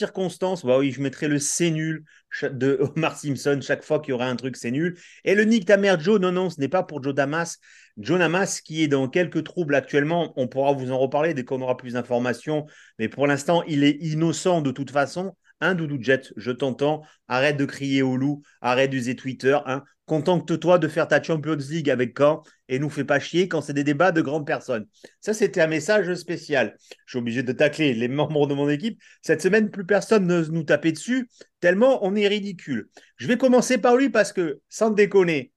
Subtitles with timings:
[0.00, 0.64] circonstance.
[0.64, 2.04] Bah oui, je mettrai le c'est nul
[2.42, 4.98] de Omar Simpson chaque fois qu'il y aura un truc c'est nul.
[5.24, 7.58] Et le nick ta mère Joe, non, non, ce n'est pas pour Joe Damas.
[7.98, 10.32] Joe Damas qui est dans quelques troubles actuellement.
[10.36, 12.66] On pourra vous en reparler dès qu'on aura plus d'informations.
[12.98, 15.34] Mais pour l'instant, il est innocent de toute façon.
[15.60, 17.02] Un doudou jet, je t'entends.
[17.28, 18.42] Arrête de crier au loup.
[18.60, 19.58] Arrête d'user Twitter.
[19.66, 19.84] Hein.
[20.06, 23.74] Contente-toi de faire ta Champions League avec Caen et nous fais pas chier quand c'est
[23.74, 24.86] des débats de grandes personnes.
[25.20, 26.76] Ça, c'était un message spécial.
[27.06, 29.00] Je suis obligé de tacler les membres de mon équipe.
[29.22, 31.28] Cette semaine, plus personne n'ose nous taper dessus,
[31.60, 32.88] tellement on est ridicule.
[33.18, 35.52] Je vais commencer par lui parce que, sans déconner,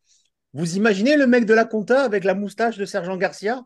[0.54, 3.64] vous imaginez le mec de la compta avec la moustache de Sergent Garcia?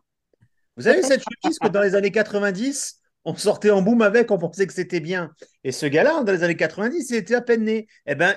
[0.78, 4.38] Vous savez cette chemise que dans les années 90, on sortait en boom avec, on
[4.38, 5.32] pensait que c'était bien.
[5.64, 7.88] Et ce gars-là, dans les années 90, il était à peine né.
[8.06, 8.36] Eh ben,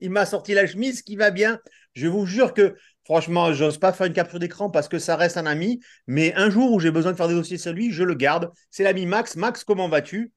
[0.00, 1.60] il m'a sorti la chemise qui va bien.
[1.94, 5.36] Je vous jure que, franchement, j'ose pas faire une capture d'écran parce que ça reste
[5.36, 5.80] un ami.
[6.06, 8.50] Mais un jour où j'ai besoin de faire des dossiers sur lui, je le garde.
[8.70, 9.36] C'est l'ami Max.
[9.36, 10.32] Max, comment vas-tu?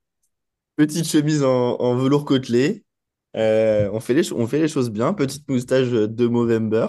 [0.75, 2.83] Petite chemise en, velours côtelé.
[3.36, 5.14] Euh, on fait les, cho- on fait les choses bien.
[5.14, 6.88] Petite moustache de Movember.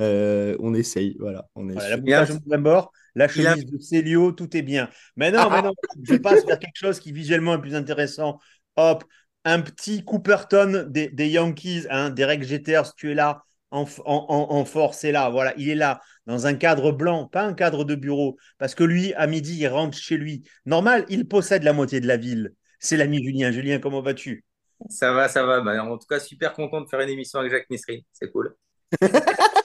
[0.00, 1.16] Euh, on essaye.
[1.18, 1.46] Voilà.
[1.54, 4.88] On est Voilà, la de a- chemise de Célio, tout est bien.
[5.16, 8.38] Mais non, mais non, je passe vers quelque chose qui visuellement est plus intéressant.
[8.76, 9.04] Hop,
[9.44, 14.00] un petit Cooperton des, des Yankees, hein, Derek Jeter, si tu es là, en, f-
[14.06, 15.28] en, en- en force, c'est là.
[15.30, 18.36] Voilà, il est là, dans un cadre blanc, pas un cadre de bureau.
[18.58, 20.42] Parce que lui, à midi, il rentre chez lui.
[20.64, 22.54] Normal, il possède la moitié de la ville.
[22.78, 23.50] C'est l'ami Julien.
[23.52, 24.44] Julien, comment vas-tu?
[24.88, 25.60] Ça va, ça va.
[25.60, 28.04] Bah, en tout cas, super content de faire une émission avec Jacques Messry.
[28.12, 28.56] C'est cool.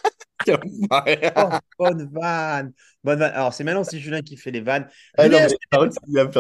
[1.36, 1.50] Oh,
[1.80, 2.74] bonne vanne.
[3.04, 3.32] Bonne vanne.
[3.34, 4.88] Alors, c'est maintenant si Julien qui fait les vannes.
[5.18, 5.48] Ah Julien,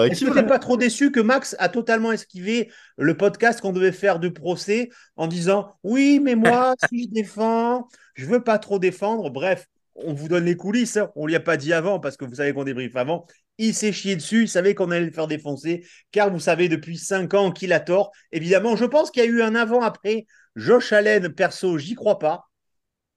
[0.09, 3.73] Est-ce que tu n'es pas trop déçu que Max a totalement esquivé le podcast qu'on
[3.73, 8.59] devait faire de procès en disant oui, mais moi, si je défends, je veux pas
[8.59, 9.29] trop défendre.
[9.29, 10.97] Bref, on vous donne les coulisses.
[10.97, 11.11] hein.
[11.15, 13.25] On ne lui a pas dit avant parce que vous savez qu'on débriefe avant.
[13.57, 14.43] Il s'est chié dessus.
[14.43, 17.79] Il savait qu'on allait le faire défoncer car vous savez depuis cinq ans qu'il a
[17.79, 18.11] tort.
[18.31, 20.27] Évidemment, je pense qu'il y a eu un avant-après.
[20.55, 22.43] Josh Allen, perso, j'y crois pas.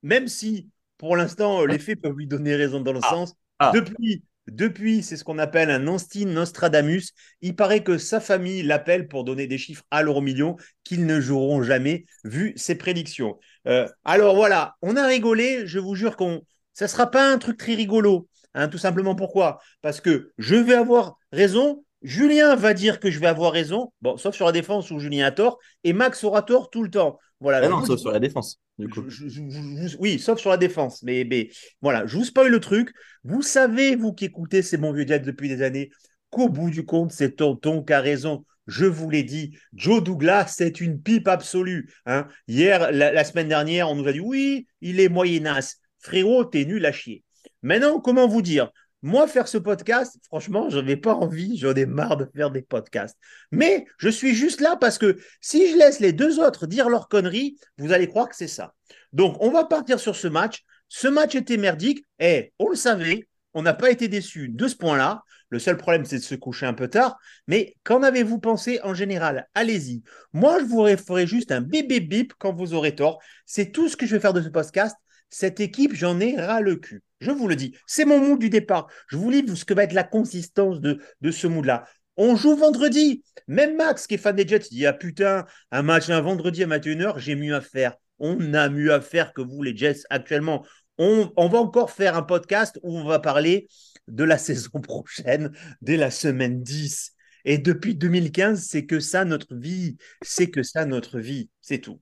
[0.03, 0.69] Même si
[1.01, 3.35] pour l'instant, les faits peuvent lui donner raison dans le sens.
[3.59, 3.73] ah.
[3.75, 7.15] Depuis, depuis c'est ce qu'on appelle un Anstin Nostradamus.
[7.41, 11.19] Il paraît que sa famille l'appelle pour donner des chiffres à l'euro million qu'ils ne
[11.19, 13.39] joueront jamais, vu ses prédictions.
[13.67, 15.67] Euh, alors voilà, on a rigolé.
[15.67, 16.43] Je vous jure qu'on,
[16.75, 18.29] ça sera pas un truc très rigolo.
[18.53, 19.59] hein, tout simplement pourquoi?
[19.81, 21.83] Parce que je vais avoir raison.
[22.03, 25.27] Julien va dire que je vais avoir raison, bon, sauf sur la défense où Julien
[25.27, 27.19] a tort, et Max aura tort tout le temps.
[27.41, 27.61] Voilà.
[27.65, 28.61] Ah non, sauf sur la défense.
[28.79, 29.03] Du coup.
[29.09, 31.03] je- je- je- je- oui, sauf sur la défense.
[31.03, 32.93] Mais, mais voilà, je vous spoil le truc.
[33.25, 35.91] Vous savez, vous qui écoutez ces bons vieux Jets depuis des années,
[36.31, 38.45] qu'au bout du compte, c'est Tonton qui a raison.
[38.67, 41.91] Je vous l'ai dit, Joe Douglas, c'est une pipe absolue.
[42.07, 42.29] hein.
[42.47, 45.79] Hier, la, la semaine dernière, on nous a dit oui, il est moyenasse.
[45.99, 47.25] Frérot, t'es nul à chier.
[47.63, 48.71] Maintenant, comment vous dire?
[49.03, 52.61] Moi, faire ce podcast, franchement, je n'avais pas envie, j'en ai marre de faire des
[52.61, 53.17] podcasts.
[53.51, 57.09] Mais je suis juste là parce que si je laisse les deux autres dire leurs
[57.09, 58.75] conneries, vous allez croire que c'est ça.
[59.13, 60.65] Donc, on va partir sur ce match.
[60.89, 62.05] Ce match était merdique.
[62.19, 65.23] Et on le savait, on n'a pas été déçus de ce point-là.
[65.49, 67.19] Le seul problème, c'est de se coucher un peu tard.
[67.49, 69.49] Mais qu'en avez-vous pensé en général?
[69.55, 70.03] Allez-y.
[70.33, 73.19] Moi, je vous ferai juste un bébé bip quand vous aurez tort.
[73.47, 74.95] C'est tout ce que je vais faire de ce podcast.
[75.31, 77.03] Cette équipe, j'en ai ras le cul.
[77.21, 77.75] Je vous le dis.
[77.87, 78.89] C'est mon mood du départ.
[79.09, 81.85] Je vous livre ce que va être la consistance de, ce mood-là.
[82.17, 83.23] On joue vendredi.
[83.47, 86.63] Même Max, qui est fan des Jets, il dit Ah putain, un match un vendredi
[86.63, 87.95] à 21h, j'ai mieux à faire.
[88.19, 90.67] On a mieux à faire que vous, les Jets, actuellement.
[90.99, 93.69] On, on va encore faire un podcast où on va parler
[94.09, 97.13] de la saison prochaine, dès la semaine 10.
[97.45, 99.97] Et depuis 2015, c'est que ça notre vie.
[100.23, 101.49] C'est que ça notre vie.
[101.61, 102.01] C'est tout.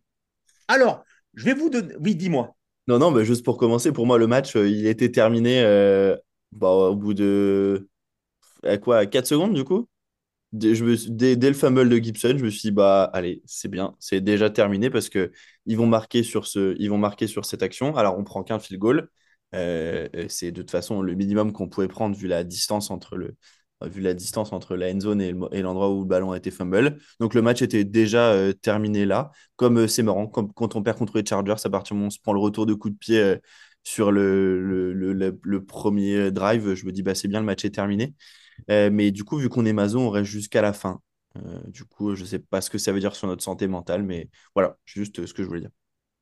[0.66, 1.04] Alors,
[1.34, 1.94] je vais vous donner.
[2.00, 2.57] Oui, dis-moi.
[2.88, 6.16] Non, non, mais juste pour commencer, pour moi, le match, euh, il était terminé euh,
[6.52, 7.88] bah, au bout de
[8.64, 9.88] à quoi, 4 secondes du coup?
[10.52, 13.68] Dès, je me dès, le fumble de Gibson, je me suis dit, bah, allez, c'est
[13.68, 15.32] bien, c'est déjà terminé parce que
[15.66, 16.46] ils vont marquer sur
[16.90, 17.96] vont marquer sur cette action.
[17.96, 19.10] Alors, on prend qu'un field goal.
[19.54, 23.36] Euh, c'est de toute façon le minimum qu'on pouvait prendre vu la distance entre le,
[23.86, 26.36] vu la distance entre la end zone et le- et l'endroit où le ballon a
[26.36, 26.98] été fumble.
[27.20, 29.30] Donc, le match était déjà euh, terminé là.
[29.56, 32.08] Comme euh, c'est marrant, quand on perd contre les Chargers, à partir du moment où
[32.08, 33.36] on se prend le retour de coup de pied euh,
[33.84, 38.14] sur le, premier drive, je me dis, bah, c'est bien, le match est terminé.
[38.70, 41.00] Euh, mais du coup, vu qu'on est maso, on reste jusqu'à la fin.
[41.36, 44.02] Euh, du coup, je sais pas ce que ça veut dire sur notre santé mentale,
[44.02, 45.70] mais voilà, juste euh, ce que je voulais dire.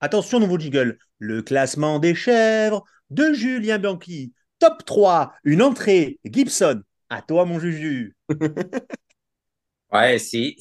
[0.00, 0.98] Attention, nouveau jiggle.
[1.18, 4.32] Le classement des chèvres de Julien Bianchi.
[4.58, 6.82] Top 3, une entrée, Gibson.
[7.10, 8.16] À toi, mon Juju.
[9.92, 10.56] Ouais, c'est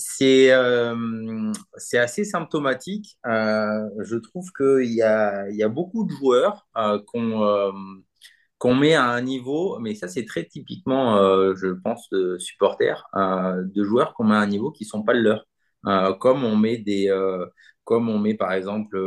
[0.54, 1.52] euh,
[1.94, 3.18] assez symptomatique.
[3.26, 7.72] Euh, je trouve qu'il y a, y a beaucoup de joueurs euh, qu'on euh,
[8.60, 11.18] qu'on met à un niveau, mais ça c'est très typiquement,
[11.56, 15.22] je pense, de supporters, de joueurs qu'on met à un niveau qui sont pas le
[15.84, 16.18] leur.
[16.20, 17.10] Comme on met des,
[17.84, 18.98] comme on met par exemple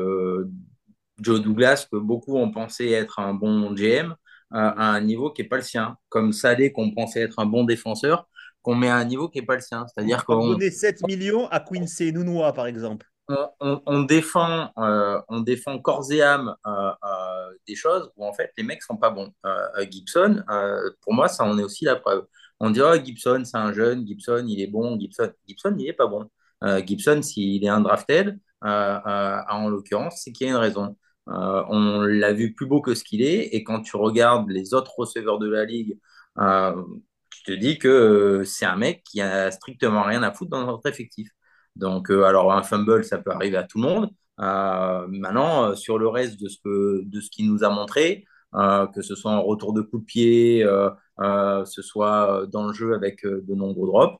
[1.20, 4.14] Joe Douglas, que beaucoup ont pensé être un bon GM,
[4.50, 5.96] à un niveau qui est pas le sien.
[6.08, 8.28] Comme Salé, qu'on pensait être un bon défenseur,
[8.62, 9.86] qu'on met à un niveau qui est pas le sien.
[9.88, 13.06] C'est-à-dire qu'on donner 7 millions à Quincy Nounois, par exemple.
[13.28, 18.24] on, on- on défend, euh, on défend corps et âme euh, euh, des choses où
[18.26, 19.30] en fait les mecs sont pas bons.
[19.46, 22.26] Euh, euh, Gibson, euh, pour moi, ça en est aussi la preuve.
[22.60, 25.92] On dit, oh, Gibson, c'est un jeune, Gibson, il est bon, Gibson, Gibson, il est
[25.92, 26.28] pas bon.
[26.64, 30.96] Euh, Gibson, s'il est undrafted, euh, euh, en l'occurrence, c'est qu'il y a une raison.
[31.28, 34.72] Euh, on l'a vu plus beau que ce qu'il est, et quand tu regardes les
[34.74, 35.98] autres receveurs de la ligue,
[36.38, 36.82] euh,
[37.30, 40.64] tu te dis que euh, c'est un mec qui a strictement rien à foutre dans
[40.66, 41.28] notre effectif.
[41.76, 44.10] Donc, alors, un fumble, ça peut arriver à tout le monde.
[44.38, 49.14] Maintenant, sur le reste de ce que, de ce qu'il nous a montré, que ce
[49.14, 53.54] soit en retour de coup de pied, euh, ce soit dans le jeu avec de
[53.54, 54.18] nombreux drops,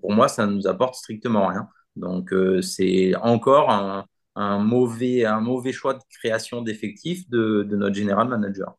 [0.00, 1.68] pour moi, ça ne nous apporte strictement rien.
[1.96, 4.04] Donc, c'est encore un,
[4.36, 8.76] un mauvais, un mauvais choix de création d'effectifs de, de notre général manager.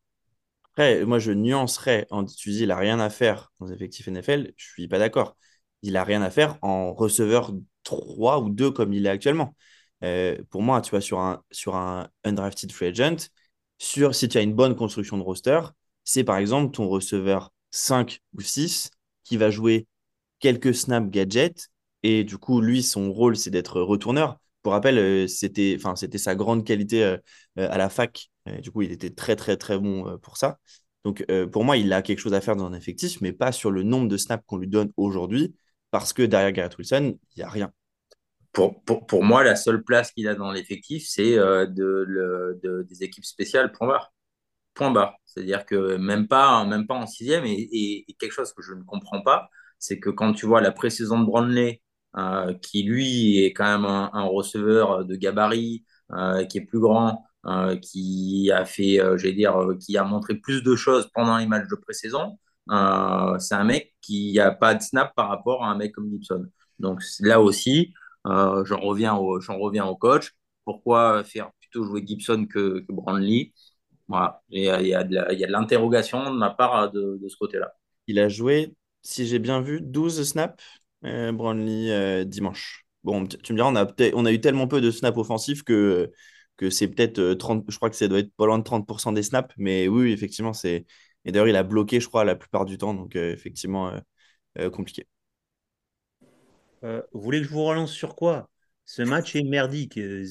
[0.72, 4.52] Après, moi, je nuancerais en tu dis il a rien à faire dans effectifs NFL.
[4.56, 5.36] Je suis pas d'accord.
[5.82, 7.52] Il a rien à faire en receveur
[7.82, 9.54] 3 ou 2 comme il est actuellement.
[10.04, 13.28] Euh, pour moi, tu vois, sur un, sur un undrafted free agent,
[13.78, 15.60] sur, si tu as une bonne construction de roster,
[16.04, 18.90] c'est par exemple ton receveur 5 ou 6
[19.24, 19.86] qui va jouer
[20.40, 21.70] quelques snaps gadgets.
[22.04, 24.38] Et du coup, lui, son rôle, c'est d'être retourneur.
[24.68, 27.16] Pour rappel, euh, c'était, enfin, c'était sa grande qualité euh,
[27.58, 28.28] euh, à la fac.
[28.62, 30.58] Du coup, il était très, très, très bon pour ça.
[31.04, 33.70] Donc, pour moi, il a quelque chose à faire dans un effectif, mais pas sur
[33.70, 35.54] le nombre de snaps qu'on lui donne aujourd'hui,
[35.90, 37.72] parce que derrière Garrett Wilson, il n'y a rien.
[38.52, 42.82] Pour, pour, pour moi, la seule place qu'il a dans l'effectif, c'est de, le- de-
[42.88, 44.12] des équipes spéciales, point barre.
[44.74, 45.16] Point barre.
[45.26, 49.22] C'est-à-dire que même pas, même pas en sixième, et quelque chose que je ne comprends
[49.22, 51.80] pas, c'est que quand tu vois la pré-saison de Brownlee,
[52.18, 57.24] euh, qui lui est quand même un, receveur de gabarit, euh, qui est plus grand,
[57.46, 61.68] euh, qui a fait, j'allais dire, qui a montré plus de choses pendant les matchs
[61.68, 62.38] de pré-saison,
[63.38, 66.46] c'est un mec qui a pas de snap par rapport à un mec comme Gibson.
[66.78, 67.94] Donc là aussi,
[68.24, 70.32] j'en reviens au, reviens au coach.
[70.64, 72.92] Pourquoi faire plutôt jouer Gibson que, que?
[74.08, 74.42] Voilà.
[74.50, 77.72] Il y a, de l'interrogation de ma part de, ce côté-là.
[78.06, 80.62] Il a joué, si j'ai bien vu, 12 snaps,
[81.02, 82.84] Brownlee, euh, dimanche.
[83.04, 86.12] Bon, tu me diras, on a, on a eu tellement peu de snaps offensifs que,
[86.56, 89.12] que c'est peut-être euh, 30, je crois que ça doit être pas loin de 30%
[89.12, 90.86] des snaps, mais oui, effectivement, c'est.
[91.24, 93.98] Et d'ailleurs, il a bloqué, je crois, la plupart du temps, donc euh, effectivement, euh,
[94.60, 95.06] euh, compliqué.
[96.84, 98.50] Euh, vous voulez que je vous relance sur quoi?
[98.84, 99.98] Ce match est merdique.
[99.98, 100.24] Euh,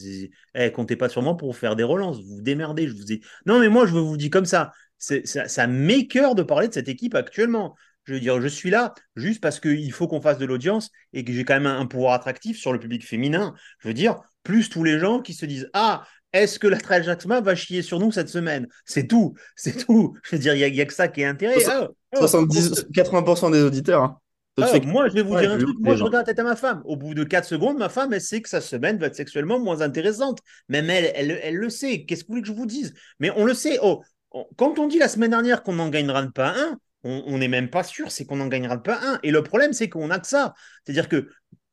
[0.55, 2.21] Eh, comptez pas sur moi pour faire des relances.
[2.23, 2.87] Vous démerdez.
[2.87, 3.21] Je vous ai...
[3.45, 4.71] Non, mais moi, je vous dis comme ça.
[4.97, 7.75] C'est, ça, ça m'écœure de parler de cette équipe actuellement.
[8.07, 11.23] Je veux dire, je suis là juste parce qu'il faut qu'on fasse de l'audience et
[11.23, 13.53] que j'ai quand même un, un pouvoir attractif sur le public féminin.
[13.79, 17.03] Je veux dire, plus tous les gens qui se disent Ah, est-ce que la Trail
[17.03, 18.67] Jacksma va chier sur nous cette semaine?
[18.85, 19.33] C'est tout.
[19.55, 20.15] C'est tout.
[20.23, 21.63] Je veux dire, il n'y a, il y a que ça qui est intérêt.
[21.67, 24.03] Ah, ah, 70, 80% des auditeurs.
[24.03, 24.19] hein.
[24.59, 25.77] Ah, moi, je vais vous Ouais, dire un truc.
[25.81, 26.81] Moi, je regarde la tête à ma femme.
[26.85, 29.59] Au bout de 4 secondes, ma femme, elle sait que sa semaine va être sexuellement
[29.59, 30.39] moins intéressante.
[30.67, 32.05] Même elle, elle, elle le sait.
[32.05, 32.93] Qu'est-ce que vous voulez que je vous dise?
[33.19, 33.77] Mais on le sait.
[33.83, 37.48] Oh, on- quand on dit la semaine dernière qu'on n'en gagnera pas un, on n'est
[37.48, 39.20] même pas sûr, c'est qu'on n'en gagnera pas un.
[39.24, 40.54] Et le problème, c'est qu'on a que ça.
[40.86, 41.30] C'est-à-dire que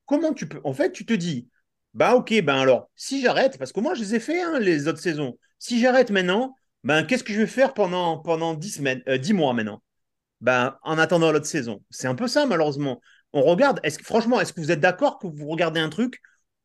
[0.07, 0.61] comment tu peux.
[0.65, 1.49] En fait, tu te dis,
[1.95, 4.89] bah ok, ben alors, si j'arrête, parce que moi, je les ai fait, hein, les
[4.89, 5.39] autres saisons.
[5.59, 6.55] Si j'arrête maintenant,
[6.85, 9.83] ben qu'est-ce que je vais faire pendant, pendant 10 semaines, euh, 10 mois maintenant?
[10.41, 11.83] Ben, en attendant l'autre saison.
[11.91, 13.01] C'est un peu ça, malheureusement.
[13.33, 16.21] On regarde, est-ce que, franchement, est-ce que vous êtes d'accord que vous regardez un truc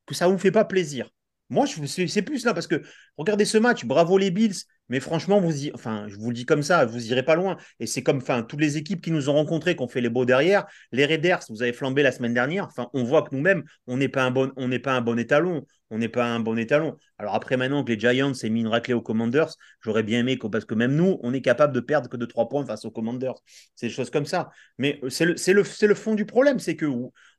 [0.06, 1.10] que ça ne vous fait pas plaisir?
[1.50, 2.84] Moi, je- c'est c'est plus là parce que
[3.18, 4.56] regardez ce match, bravo les Bills,
[4.90, 7.58] mais franchement, vous enfin, je vous le dis comme ça, vous irez pas loin.
[7.80, 10.10] Et c'est comme, enfin, toutes les équipes qui nous ont rencontrés, qui ont fait les
[10.10, 12.66] beaux derrière, les Raiders, vous avez flambé la semaine dernière.
[12.66, 14.52] Enfin, on voit que nous-mêmes, on n'est pas un bon,
[14.84, 15.66] pas un bon étalon.
[15.92, 16.98] On n'est pas un bon étalon.
[17.18, 19.50] Alors après, maintenant que les Giants aient mis une raclée aux Commanders,
[19.82, 22.48] j'aurais bien aimé, parce que même nous, on est capable de perdre que de 3
[22.48, 23.34] points face aux Commanders.
[23.76, 24.52] C'est des choses comme ça.
[24.78, 25.54] Mais le, c'est
[25.88, 26.86] le fond du problème, c'est que,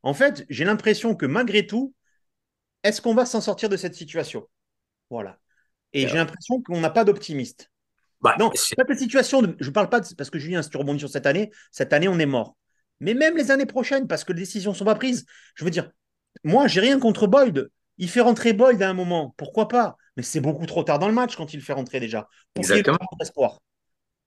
[0.03, 1.93] en fait, j'ai l'impression que malgré tout,
[2.83, 4.47] est-ce qu'on va s'en sortir de cette situation?
[5.09, 5.40] Voilà.
[5.93, 7.69] Et j'ai l'impression qu'on n'a pas d'optimiste.
[8.21, 9.41] Bah, Non, c'est- pas de situation.
[9.41, 11.51] De, je ne parle pas de, parce que Julien, si tu rebondis sur cette année,
[11.71, 12.55] cette année, on est mort.
[12.99, 15.25] Mais même les années prochaines, parce que les décisions ne sont pas prises.
[15.55, 15.91] Je veux dire,
[16.43, 17.69] moi, j'ai rien contre Boyd.
[17.97, 19.33] Il fait rentrer Boyd à un moment.
[19.37, 19.97] Pourquoi pas?
[20.17, 22.27] Mais c'est beaucoup trop tard dans le match quand il le fait rentrer déjà.
[22.53, 22.97] Pour Exactement.
[23.21, 23.59] espoir.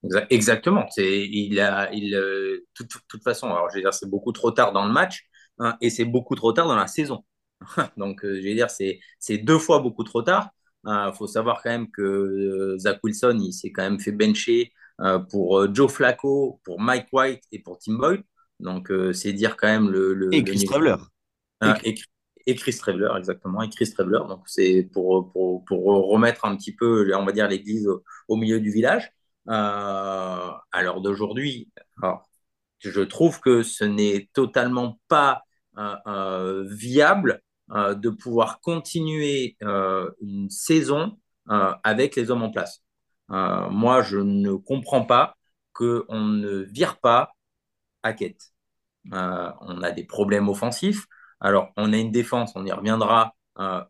[0.05, 0.87] Exa- Exactement.
[0.91, 4.51] C'est, il a, il, euh, toute, toute façon, alors je vais dire, c'est beaucoup trop
[4.51, 5.25] tard dans le match
[5.59, 7.25] hein, et c'est beaucoup trop tard dans la saison.
[7.97, 10.51] Donc, euh, je vais dire, c'est, c'est deux fois beaucoup trop tard.
[10.87, 14.73] Il faut savoir quand même que euh, Zach Wilson, il s'est quand même fait bencher
[15.01, 18.23] euh, pour euh, Joe Flacco, pour Mike White et pour Tim Boyd.
[18.61, 20.15] Donc, c'est dire quand même le.
[20.15, 20.73] le Et le Chris niveau.
[20.73, 20.97] Traveler.
[21.61, 21.95] Hein, et,
[22.47, 23.63] et Chris Traveler, exactement.
[23.63, 24.21] Et Chris Traveler.
[24.29, 28.37] Donc, c'est pour, pour, pour remettre un petit peu, on va dire, l'église au, au
[28.37, 29.11] milieu du village.
[29.49, 31.71] Euh, à l'heure d'aujourd'hui,
[32.79, 35.43] je trouve que ce n'est totalement pas
[35.77, 41.17] euh, euh, viable euh, de pouvoir continuer euh, une saison
[41.51, 42.83] euh, avec les hommes en place.
[43.29, 45.35] Moi, je ne comprends pas
[45.73, 47.33] qu'on ne vire pas
[48.03, 48.37] Hackett.
[49.11, 51.07] On a des problèmes offensifs.
[51.41, 53.35] Alors, on a une défense, on y reviendra,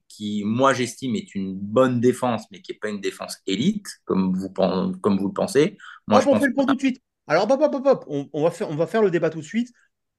[0.09, 4.37] qui, moi, j'estime est une bonne défense, mais qui n'est pas une défense élite, comme
[4.37, 5.77] vous, comme vous le pensez.
[6.07, 7.03] Moi, je on pense fait le point tout de suite.
[7.27, 7.49] Alors,
[8.33, 9.75] on va faire, on va faire le débat tout de suite.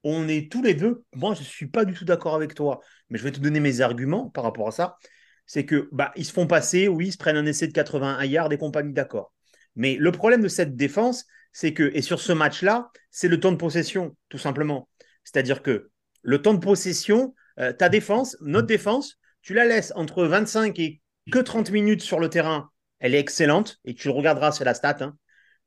[0.06, 1.04] On est tous les deux.
[1.16, 3.60] Moi, je ne suis pas du tout d'accord avec toi, mais je vais te donner
[3.60, 4.98] mes arguments par rapport à ça.
[5.46, 8.24] C'est que bah, ils se font passer, oui, ils se prennent un essai de 81
[8.26, 9.34] yards et compagnie, d'accord.
[9.76, 13.52] Mais le problème de cette défense, c'est que, et sur ce match-là, c'est le temps
[13.52, 14.90] de possession, tout simplement.
[15.24, 15.90] C'est-à-dire que
[16.22, 21.02] le temps de possession, euh, ta défense, notre défense, tu la laisses entre 25 et
[21.32, 22.70] que 30 minutes sur le terrain,
[23.00, 25.18] elle est excellente, et tu le regarderas, c'est la stat, hein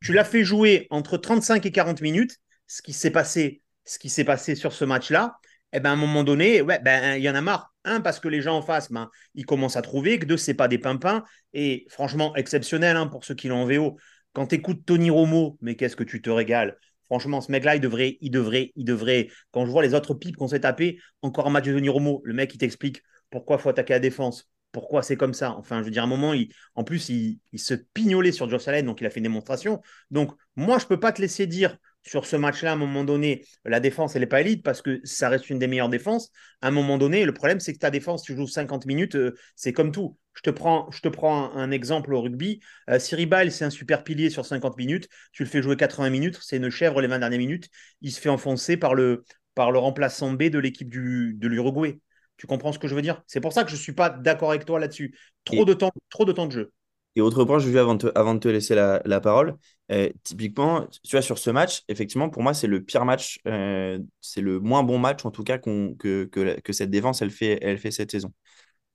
[0.00, 4.10] tu l'as fait jouer entre 35 et 40 minutes, ce qui s'est passé, ce qui
[4.10, 5.38] s'est passé sur ce match-là,
[5.72, 7.74] eh ben, à un moment donné, ouais, ben, il y en a marre.
[7.84, 10.54] Un, parce que les gens en face, ben, ils commencent à trouver que deux, c'est
[10.54, 11.24] pas des pimpins.
[11.52, 13.96] Et franchement, exceptionnel hein, pour ceux qui l'ont en VO.
[14.32, 16.78] Quand tu écoutes Tony Romo, mais qu'est-ce que tu te régales?
[17.06, 19.28] Franchement, ce mec-là, il devrait, il devrait, il devrait.
[19.50, 22.20] Quand je vois les autres pipes qu'on s'est tapé, encore un match de Tony Romo,
[22.24, 25.52] le mec, il t'explique pourquoi il faut attaquer la défense, pourquoi c'est comme ça.
[25.52, 28.48] Enfin, je veux dire, à un moment, il, en plus, il, il se pignolait sur
[28.48, 29.80] Josh Allen, donc il a fait une démonstration.
[30.10, 31.78] Donc, moi, je ne peux pas te laisser dire
[32.08, 35.00] sur ce match-là, à un moment donné, la défense, elle n'est pas élite parce que
[35.04, 36.30] ça reste une des meilleures défenses.
[36.62, 39.36] À un moment donné, le problème, c'est que ta défense, tu joues 50 minutes, euh,
[39.56, 40.16] c'est comme tout.
[40.34, 42.60] Je te prends, je te prends un, exemple au rugby.
[42.88, 45.08] Euh, Cyril Ball, c'est un super pilier sur 50 minutes.
[45.32, 47.68] Tu le fais jouer 80 minutes, c'est une chèvre les 20 dernières minutes.
[48.00, 49.24] Il se fait enfoncer par le,
[49.54, 52.00] par le remplaçant B de l'équipe de l'Uruguay.
[52.36, 53.22] Tu comprends ce que je veux dire?
[53.26, 55.14] C'est pour ça que je ne suis pas d'accord avec toi là-dessus.
[55.44, 56.72] Trop, Et- de temps, trop de temps de jeu.
[57.16, 59.56] Et autre point, de te, avant de te laisser la, parole,
[59.90, 63.98] euh, typiquement, tu vois, sur ce match, effectivement, pour moi, c'est le pire match, euh,
[64.20, 67.78] c'est le moins bon match, en tout cas, que, que, cette défense, elle fait, elle
[67.78, 68.32] fait cette saison.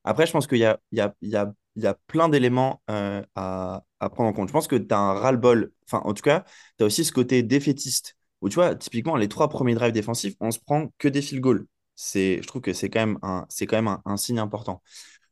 [0.04, 3.24] Après, je pense qu'il y a, y a, y a, y a plein d'éléments euh,
[3.36, 4.50] à, prendre en compte.
[4.50, 6.46] Je pense que tu as un ras-le-bol, enfin, en tout cas,
[6.78, 10.36] tu as aussi ce côté défaitiste, où tu vois, typiquement, les trois premiers drives défensifs,
[10.40, 11.68] on se prend que des field goals.
[11.98, 14.82] Je trouve que c'est quand même un, quand même un signe important.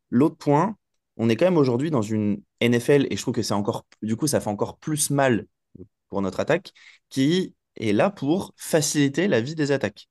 [0.09, 0.77] L'autre point,
[1.21, 4.15] on est quand même aujourd'hui dans une NFL, et je trouve que c'est encore, du
[4.15, 5.45] coup, ça fait encore plus mal
[6.09, 6.71] pour notre attaque,
[7.09, 10.07] qui est là pour faciliter la vie des attaques.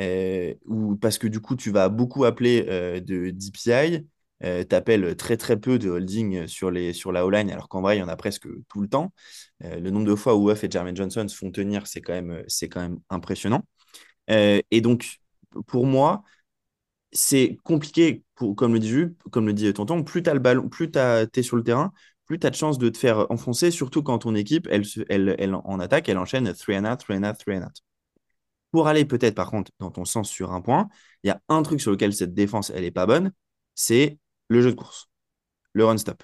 [0.00, 4.06] Euh, ou parce que du coup, tu vas beaucoup appeler euh, de DPI,
[4.42, 7.96] tu appelles très très peu de holding sur, les, sur la O-line, alors qu'en vrai,
[7.96, 9.12] il y en a presque tout le temps.
[9.64, 12.12] Euh, le nombre de fois où Huff et Jermaine Johnson se font tenir, c'est quand
[12.12, 13.62] même, quand même impressionnant.
[14.30, 15.18] Euh, et donc,
[15.66, 16.22] pour moi,
[17.16, 20.90] c'est compliqué, pour, comme le dit comme le dit Tonton, plus tu le ballon, plus
[20.90, 21.92] tu es sur le terrain,
[22.26, 25.34] plus tu as de chances de te faire enfoncer, surtout quand ton équipe, elle, elle,
[25.38, 27.82] elle, en attaque, elle enchaîne 3 and out, 3 and out, 3 and out.
[28.70, 30.88] Pour aller peut-être, par contre, dans ton sens sur un point,
[31.22, 33.32] il y a un truc sur lequel cette défense, elle n'est pas bonne,
[33.74, 34.18] c'est
[34.48, 35.08] le jeu de course,
[35.72, 36.22] le run-stop.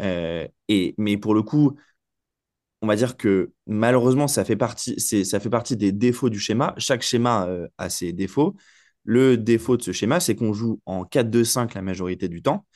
[0.00, 1.76] Euh, et, mais pour le coup,
[2.82, 6.74] on va dire que malheureusement, ça fait partie, ça fait partie des défauts du schéma.
[6.76, 8.56] Chaque schéma euh, a ses défauts.
[9.04, 12.66] Le défaut de ce schéma, c'est qu'on joue en 4-2-5 la majorité du temps.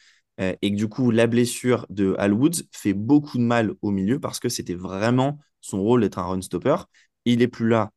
[0.40, 3.90] euh, et que du coup, la blessure de Al Woods fait beaucoup de mal au
[3.90, 6.76] milieu parce que c'était vraiment son rôle d'être un run stopper.
[7.25, 7.90] Il est plus là,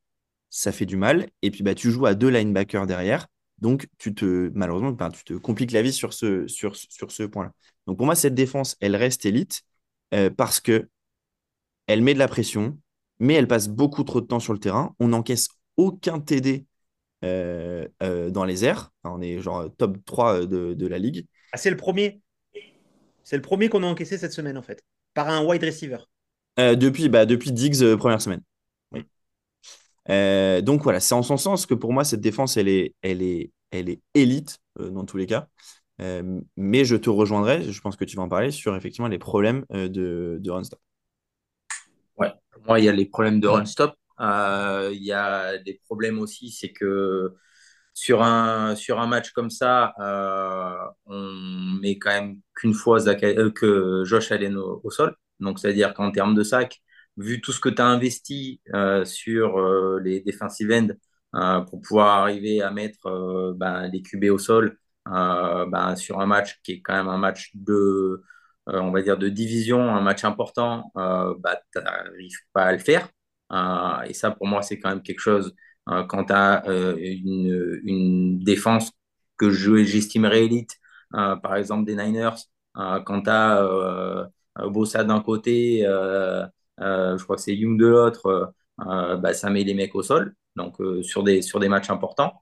[0.50, 1.29] ça fait du mal.
[1.41, 3.27] Et puis, bah, tu joues à deux linebackers derrière.
[3.59, 7.23] Donc, tu te, malheureusement, ben, tu te compliques la vie sur ce, sur, sur ce
[7.23, 7.53] point-là.
[7.88, 9.63] Donc, pour moi, cette défense, elle reste élite
[10.13, 10.89] euh, parce que
[11.88, 12.77] elle met de la pression,
[13.19, 14.95] mais elle passe beaucoup trop de temps sur le terrain.
[15.00, 16.65] On n'encaisse aucun TD
[17.24, 18.92] euh, euh, dans les airs.
[19.04, 21.28] Enfin, on est genre top 3 de, de la ligue.
[21.51, 22.22] Ah, c'est le premier.
[23.24, 26.00] C'est le premier qu'on a encaissé cette semaine, en fait, par un wide receiver.
[26.60, 28.42] Euh, depuis, bah, depuis Diggs, euh, première semaine.
[28.92, 29.06] Oui.
[30.10, 33.22] Euh, donc voilà, c'est en son sens que pour moi, cette défense, elle est, elle
[33.22, 35.48] est, elle est élite euh, dans tous les cas.
[36.01, 39.20] Euh, mais je te rejoindrai, je pense que tu vas en parler, sur effectivement les
[39.20, 40.80] problèmes euh, de, de run stop.
[42.18, 43.92] Ouais, pour moi, il y a les problèmes de run-stop.
[43.92, 47.36] Euh, il y a des problèmes aussi, c'est que
[47.94, 50.75] sur un, sur un match comme ça, euh,
[51.06, 55.16] on met quand même qu'une fois euh, que Josh Allen au, sol.
[55.40, 56.82] Donc, c'est-à-dire qu'en termes de sac,
[57.18, 59.60] vu tout ce que tu as investi euh, sur
[60.00, 66.20] les defensive ends pour pouvoir arriver à mettre ben, les QB au sol ben, sur
[66.22, 68.24] un match qui est quand même un match de,
[68.68, 73.10] on va dire, de division, un match important, bah, tu n'arrives pas à le faire.
[74.08, 75.53] Et ça, pour moi, c'est quand même quelque chose
[75.89, 78.91] euh, quant à euh, une, défense
[79.38, 80.77] que j'estimerais élite,
[81.15, 82.38] euh, par exemple des Niners,
[82.75, 84.29] quant à
[84.67, 89.96] Bossa d'un côté, je crois que c'est Young de l'autre, bah, ça met les mecs
[89.96, 92.34] au sol, donc sur, des, sur des matchs importants.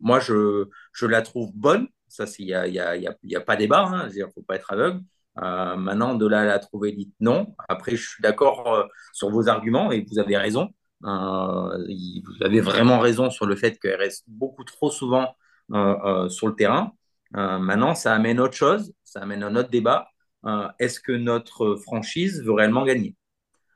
[0.00, 3.56] moi, je, je la trouve bonne, ça, il n'y a, y a, y a, pas
[3.56, 5.00] débat, il hein, ne faut pas être aveugle.
[5.36, 7.54] Maintenant, de là à la trouver élite, non.
[7.68, 10.70] Après, je suis d'accord sur vos arguments et vous avez raison.
[11.04, 11.86] Euh,
[12.24, 15.36] vous avez vraiment raison sur le fait qu'elle reste beaucoup trop souvent
[15.72, 16.92] euh, euh, sur le terrain.
[17.32, 20.08] maintenant, ça amène autre chose, ça amène un autre débat.
[20.78, 23.16] Est-ce que notre franchise veut réellement gagner?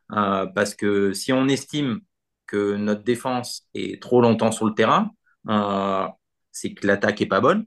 [0.09, 2.01] Parce que si on estime
[2.47, 5.11] que notre défense est trop longtemps sur le terrain,
[6.53, 7.67] c'est que l'attaque est pas bonne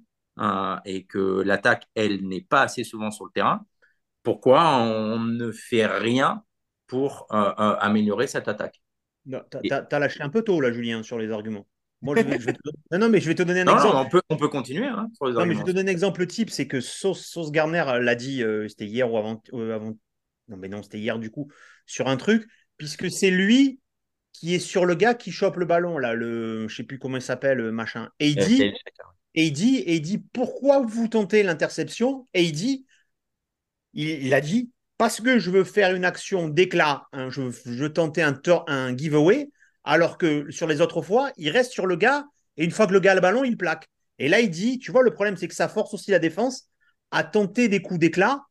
[0.85, 3.65] et que l'attaque, elle, n'est pas assez souvent sur le terrain.
[4.23, 6.43] Pourquoi on ne fait rien
[6.87, 8.81] pour améliorer cette attaque
[9.25, 11.65] non, t'as, lâché un peu tôt là, Julien, sur les arguments.
[12.01, 12.59] Moi, je vais, te...
[12.91, 13.95] non, non, mais je vais te donner un exemple.
[13.95, 15.45] on, peut, on peut continuer hein, sur les non.
[15.45, 18.67] Mais je vais te donner un exemple type, c'est que Sauce, Garner l'a dit, euh,
[18.67, 19.93] c'était hier ou avant, euh, avant,
[20.49, 21.49] Non, mais non, c'était hier du coup,
[21.85, 23.79] sur un truc, puisque c'est lui
[24.33, 27.17] qui est sur le gars qui chope le ballon, là, le, je sais plus comment
[27.17, 28.09] il s'appelle, machin.
[28.19, 28.63] Et il dit,
[29.35, 32.27] et il dit, et il dit, pourquoi vous tentez l'interception?
[32.33, 32.85] Et il dit,
[33.93, 37.91] il, il a dit, parce que je veux faire une action d'éclat, hein, je, veux
[37.93, 39.49] tenter un, un giveaway,
[39.83, 42.25] alors que sur les autres fois, il reste sur le gars,
[42.57, 43.89] et une fois que le gars a le ballon, il plaque.
[44.19, 46.69] Et là, il dit, tu vois, le problème, c'est que ça force aussi la défense
[47.11, 48.41] à tenter des coups d'éclat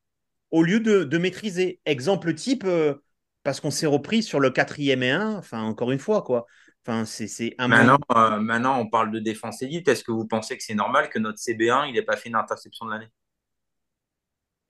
[0.51, 1.81] au lieu de, maîtriser.
[1.87, 2.95] Exemple type, euh,
[3.43, 6.47] parce qu'on s'est repris sur le quatrième et un, enfin, encore une fois, quoi.
[6.85, 9.87] Enfin, c'est un maintenant, euh, maintenant, on parle de défense élite.
[9.87, 12.35] Est-ce que vous pensez que c'est normal que notre CB1, il n'ait pas fait une
[12.35, 13.09] interception de l'année?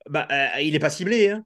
[0.09, 1.29] Bah, euh, Il n'est pas ciblé.
[1.29, 1.45] Hein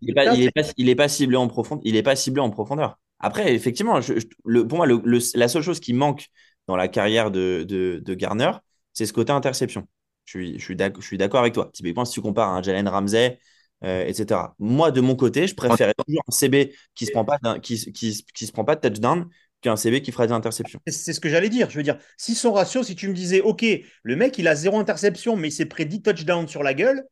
[0.00, 1.82] il n'est pas, ciblé en profondeur.
[1.84, 2.98] Il est pas ciblé en profondeur.
[3.18, 4.00] Après, effectivement,
[4.44, 6.28] le, pour moi, la seule chose qui manque
[6.66, 8.52] dans la carrière de, de, Garner,
[8.94, 9.86] c'est ce côté interception.
[10.24, 11.70] Je suis, je suis d'accord avec toi.
[11.74, 13.38] Typiquement, si tu compares un Jalen Ramsey,
[13.82, 14.40] euh, etc.
[14.58, 17.92] Moi, de mon côté, je préfère toujours un CB qui ne se, prend pas qui,
[17.92, 19.26] qui, qui, se prend pas de touchdown
[19.62, 20.80] qu'un CB qui fera des interceptions.
[20.86, 21.70] C'est ce que j'allais dire.
[21.70, 23.64] Je veux dire, si son ratio, si tu me disais, OK,
[24.02, 27.04] le mec, il a zéro interception, mais il s'est pris 10 touchdowns sur la gueule,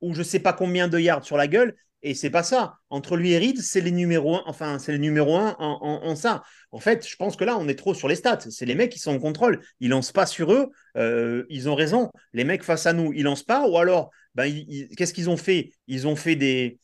[0.00, 1.74] ou je sais pas combien de yards sur la gueule.
[2.02, 2.76] Et c'est pas ça.
[2.90, 4.42] Entre lui et Reed, c'est les numéros un.
[4.46, 6.42] Enfin, c'est le numéro un en, ça.
[6.70, 8.38] En fait, je pense que là, on est trop sur les stats.
[8.50, 9.60] C'est les mecs qui sont en contrôle.
[9.80, 10.70] Ils lancent pas sur eux.
[10.96, 12.10] Euh, ils ont raison.
[12.32, 13.66] Les mecs face à nous, ils lancent pas.
[13.68, 14.52] Ou alors, ben,
[14.96, 15.72] qu'est-ce qu'ils ont fait?
[15.88, 16.78] Ils ont fait des,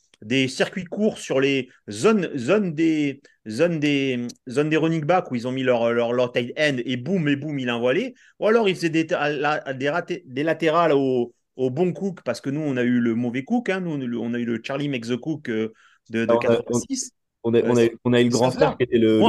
[0.49, 5.51] circuits courts sur les zones, des zones des zones des running back où ils ont
[5.51, 8.67] mis leur leur, leur tight end et boum et boum il a envoyé ou alors
[8.67, 12.83] ils faisaient des, des, des latérales au, au bon cook, parce que nous, on a
[12.83, 15.73] eu le mauvais cook, hein, nous, on a eu le Charlie makes the cook euh,
[16.09, 17.11] de, de 86.
[17.47, 19.19] On a, on, a, on a, eu le grand frère qui était le.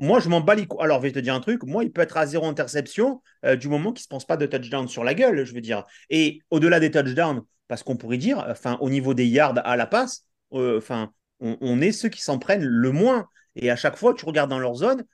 [0.00, 1.62] Moi, je m'en bats les Alors, je vais te dire un truc.
[1.62, 4.36] Moi, il peut être à zéro interception euh, du moment qu'il ne se pense pas
[4.36, 5.84] de touchdown sur la gueule, je veux dire.
[6.10, 9.86] Et au-delà des touchdowns, parce qu'on pourrait dire, enfin, au niveau des yards à la
[9.86, 13.28] passe, euh, enfin, on, est ceux qui s'en prennent le moins.
[13.54, 15.04] Et à chaque fois, tu regardes dans leur zone,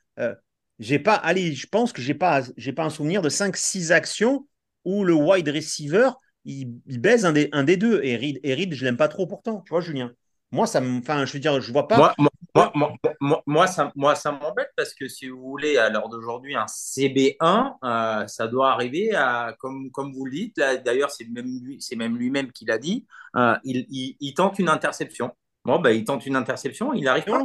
[0.79, 4.47] j'ai pas, allez, je pense que j'ai pas, j'ai pas un souvenir de 5-6 actions
[4.85, 6.11] où le wide receiver
[6.45, 8.01] il, baise un des, un des deux.
[8.03, 10.13] Et Reed, et Reed je l'aime pas trop pourtant, tu vois, Julien.
[10.51, 12.15] Moi, ça enfin, je veux dire, je vois pas.
[12.19, 12.73] Moi,
[13.21, 16.65] moi, moi, ça, moi ça m'embête parce que si vous voulez, à l'heure d'aujourd'hui, un
[16.65, 21.79] CB1, euh, ça doit arriver à, comme, comme vous le dites, d'ailleurs, c'est même, lui,
[21.97, 25.33] même lui-même qui l'a dit, euh, il, il, tente une interception.
[25.65, 27.45] Bon, ben, il tente une interception, il arrive pas.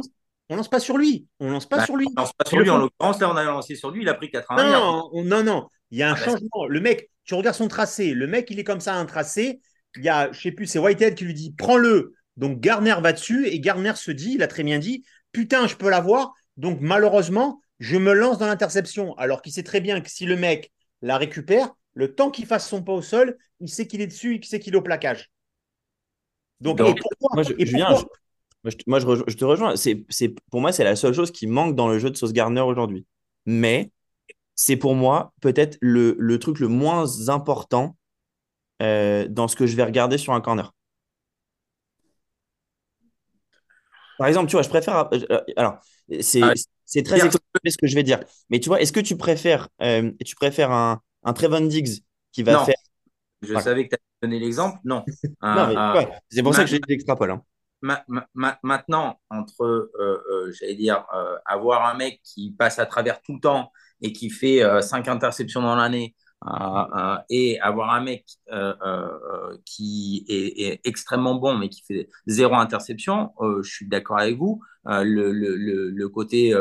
[0.50, 1.26] On lance pas sur lui.
[1.40, 2.06] On lance pas bah, sur lui.
[2.16, 2.68] On lance pas sur lui.
[2.68, 4.02] En l'occurrence, là, on a lancé sur lui.
[4.02, 5.68] Il a pris 80 Non, non, non.
[5.94, 6.66] Il y a un ah, bah, changement.
[6.66, 8.14] Le mec, tu regardes son tracé.
[8.14, 9.60] Le mec, il est comme ça, un tracé.
[9.94, 12.14] Il y a, je sais plus, c'est Whitehead qui lui dit prends-le.
[12.36, 15.76] Donc Garner va dessus et Garner se dit, il a très bien dit, putain, je
[15.76, 16.34] peux l'avoir.
[16.56, 19.14] Donc malheureusement, je me lance dans l'interception.
[19.18, 22.68] Alors qu'il sait très bien que si le mec la récupère, le temps qu'il fasse
[22.68, 24.82] son pas au sol, il sait qu'il est dessus et qu'il sait qu'il est au
[24.82, 25.30] plaquage.
[26.60, 27.52] Donc, et pourquoi, moi, je,
[28.88, 29.76] moi, je, te rejoins.
[29.76, 30.04] C'est,
[30.50, 33.06] pour moi, c'est la seule chose qui manque dans le jeu de Sauce Garner aujourd'hui.
[33.46, 33.92] Mais
[34.56, 37.96] c'est pour moi peut-être le, truc le moins important
[38.82, 40.72] euh, dans ce que je vais regarder sur un corner.
[44.16, 45.08] Par exemple, tu vois, je préfère.
[45.12, 45.78] euh, Alors,
[46.20, 46.54] c'est Ah,
[46.86, 48.20] c'est très exagéré ce que je vais dire.
[48.50, 52.42] Mais tu vois, est-ce que tu préfères, euh, tu préfères un, un Trevon Diggs qui
[52.42, 52.76] va Non, faire.
[53.42, 53.58] je Voilà.
[53.58, 54.78] savais que tu allais donner l'exemple.
[54.84, 55.06] Non.
[55.52, 56.80] Non, mais Euh, euh, ouais, c'est pour ça que j'ai.
[57.30, 57.42] Hein.
[57.82, 59.92] ma- ma- ma- maintenant, entre, euh,
[60.30, 64.12] euh, j'allais dire, euh, avoir un mec qui passe à travers tout le temps et
[64.12, 66.14] qui fait euh, cinq interceptions dans l'année,
[66.46, 66.50] euh,
[66.96, 68.26] euh, et avoir un mec
[69.64, 74.60] qui est, extrêmement bon, mais qui fait zéro interception, je suis d'accord avec vous.
[74.84, 75.56] Le, le,
[75.90, 76.54] le, côté,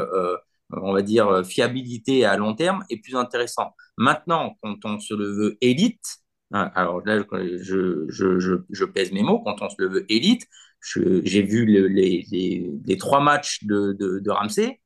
[0.72, 3.76] on va dire, fiabilité à long terme est plus intéressant.
[3.98, 6.17] Maintenant, quand on se le veut élite,
[6.52, 7.19] hein, alors là,
[7.62, 10.48] je, je, je, pèse mes mots, quand on se le veut élite,
[10.82, 14.80] j'ai vu le- les, les, les trois matchs de, de, de Ramsey,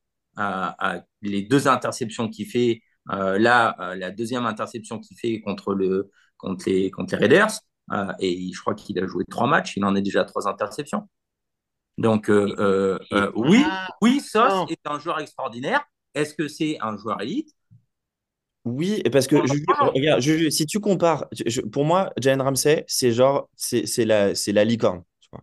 [1.21, 6.11] les deux interceptions qu'il fait, euh, là, euh, la deuxième interception qu'il fait contre, le,
[6.37, 7.51] contre, les, contre les Raiders,
[7.93, 10.47] euh, et je crois qu'il a joué trois matchs, il en est déjà à trois
[10.47, 11.07] interceptions.
[11.97, 14.65] Donc, euh, euh, euh, oui, Ah, oui, non.
[14.69, 15.83] est un joueur extraordinaire.
[16.13, 17.55] Est-ce que c'est un joueur élite?
[18.65, 23.11] Oui, parce que Juju, regarde, Juju, si tu compares, je- pour moi, Jalen Ramsey, c'est
[23.13, 25.03] genre, c'est c'est la, c'est la licorne.
[25.21, 25.41] tu vois.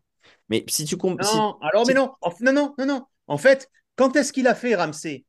[0.51, 1.27] Mais si tu compares.
[1.31, 3.07] Non, alors, mais non, en- non, non, non, non.
[3.27, 5.25] En fait, quand est-ce qu'il a fait, Ramsey?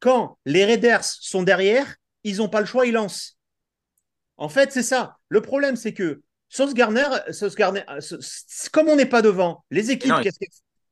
[0.00, 3.36] Quand les Raiders sont derrière, ils n'ont pas le choix, ils lancent.
[4.36, 5.18] En fait, c'est ça.
[5.28, 7.54] Le problème, c'est que Sauce Garner, Sauce
[8.72, 10.20] comme on n'est pas devant, les équipes, Non,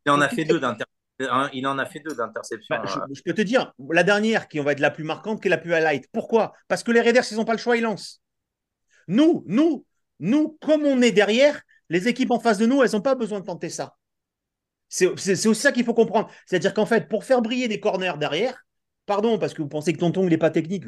[0.07, 2.77] Il en a fait deux hein, Il en a fait deux d'interceptions.
[2.77, 5.05] Bah, je, euh, je peux te dire, la dernière qui on va être la plus
[5.05, 6.09] marquante, qui est la plus highlight.
[6.13, 6.53] Pourquoi?
[6.69, 8.23] Parce que les Raiders, ils n'ont pas le choix, ils lancent.
[9.09, 9.85] Nous, nous,
[10.21, 13.41] nous, comme on est derrière, les équipes en face de nous, elles n'ont pas besoin
[13.41, 13.97] de tenter ça.
[14.89, 16.31] C'est aussi ça qu'il faut comprendre.
[16.47, 18.65] C'est-à-dire qu'en fait, pour faire briller des corners derrière,
[19.07, 20.85] pardon, parce que vous pensez que Tonton, il n'est pas technique,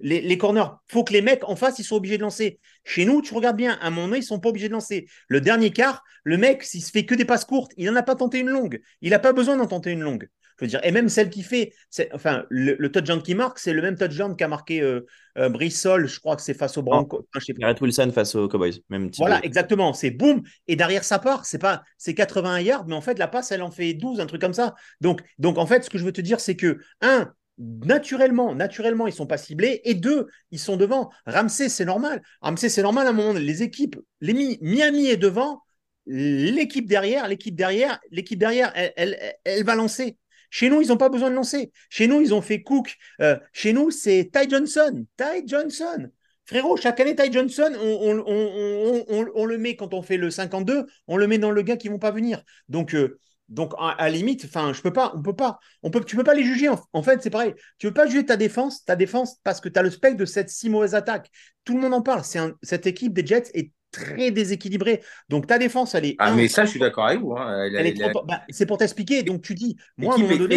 [0.00, 2.60] les, les corners, faut que les mecs en face, ils soient obligés de lancer.
[2.84, 5.06] Chez nous, tu regardes bien, à mon moment ils ne sont pas obligés de lancer.
[5.28, 8.02] Le dernier quart, le mec, s'il se fait que des passes courtes, il n'en a
[8.02, 8.80] pas tenté une longue.
[9.00, 10.28] Il n'a pas besoin d'en tenter une longue.
[10.62, 11.72] Je veux dire, et même celle qui fait,
[12.12, 15.04] enfin, le, le touchdown qui marque, c'est le même touchdown qu'a marqué euh,
[15.36, 17.18] euh, Brissol, je crois que c'est face au Broncos.
[17.18, 17.58] Enfin, je sais pas.
[17.62, 19.92] Garrett Wilson face aux Cowboys, même type Voilà, de- exactement.
[19.92, 20.42] C'est boum.
[20.68, 21.44] Et derrière ça part.
[21.46, 24.26] C'est pas, c'est 80 yards, mais en fait, la passe, elle en fait 12, un
[24.26, 24.74] truc comme ça.
[25.00, 29.06] Donc, donc en fait, ce que je veux te dire, c'est que, un, naturellement, naturellement,
[29.06, 29.80] ils sont pas ciblés.
[29.84, 31.10] Et deux, ils sont devant.
[31.26, 32.22] Ramsey, c'est normal.
[32.40, 33.32] Ramsey, c'est normal à un moment.
[33.32, 35.62] Les équipes, les Mi- Miami est devant.
[36.06, 40.16] L'équipe derrière, l'équipe derrière, l'équipe derrière, elle, elle, elle va lancer.
[40.52, 41.72] Chez nous, ils n'ont pas besoin de lancer.
[41.88, 42.96] Chez nous, ils ont fait Cook.
[43.22, 45.06] Euh, chez nous, c'est Ty Johnson.
[45.16, 46.10] Ty Johnson.
[46.44, 51.26] Frérot, chaque année, Ty Johnson, on, le met quand on fait le 52, on le
[51.26, 52.42] met dans le gars qui ne vont pas venir.
[52.68, 56.04] Donc, euh, donc à, la limite, enfin, je peux pas, on peut pas, on peut,
[56.04, 56.68] tu peux pas les juger.
[56.92, 57.54] En, fait, c'est pareil.
[57.78, 60.26] Tu peux pas juger ta défense, ta défense, parce que tu as le spectre de
[60.26, 61.30] cette si mauvaise attaque.
[61.64, 62.24] Tout le monde en parle.
[62.62, 65.02] Cette équipe des Jets est très déséquilibrée.
[65.28, 66.16] Donc ta défense, elle est.
[66.18, 67.32] Ah, mais ça, je suis d'accord avec vous.
[67.36, 67.64] hein.
[67.66, 69.22] Elle- elle trop- bah, c'est pour t'expliquer.
[69.22, 70.56] Donc tu dis, moi, à un moment donné.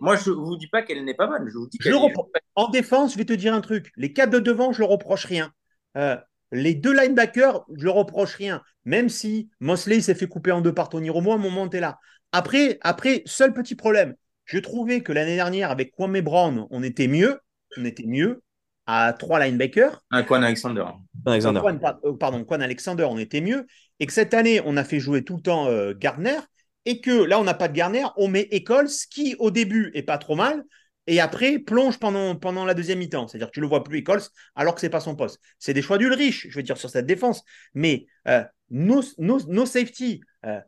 [0.00, 1.48] Moi, je ne vous dis pas qu'elle n'est pas bonne.
[1.48, 3.60] Je vous dis Je qu'elle le est repro- En défense, je vais te dire un
[3.60, 3.90] truc.
[3.96, 5.52] Les quatre de devant, je ne leur reproche rien.
[5.96, 6.16] Euh,
[6.52, 8.62] les deux linebackers, je ne leur reproche rien.
[8.84, 11.76] Même si Mosley s'est fait couper en deux par Tony Romo, à un moment, tu
[11.78, 11.98] es là.
[12.32, 14.14] Après, après, seul petit problème.
[14.44, 17.38] Je trouvais que l'année dernière, avec Kwame Brown, on était mieux.
[17.76, 18.42] On était mieux
[18.88, 20.02] à trois linebackers.
[20.10, 20.84] un Quan Alexander.
[21.26, 21.60] Alexander.
[21.60, 23.66] Quan, par- euh, pardon, Quan Alexander, on était mieux.
[24.00, 26.38] Et que cette année, on a fait jouer tout le temps euh, Gardner.
[26.86, 30.02] Et que là, on n'a pas de Gardner, on met Eccles, qui au début est
[30.02, 30.64] pas trop mal.
[31.06, 33.28] Et après, plonge pendant, pendant la deuxième mi-temps.
[33.28, 34.22] C'est-à-dire que tu le vois plus Eccles,
[34.54, 35.38] alors que c'est pas son poste.
[35.58, 37.42] C'est des choix d'Ulrich, je veux dire, sur cette défense.
[37.74, 40.60] Mais euh, nos, nos, nos safety, euh,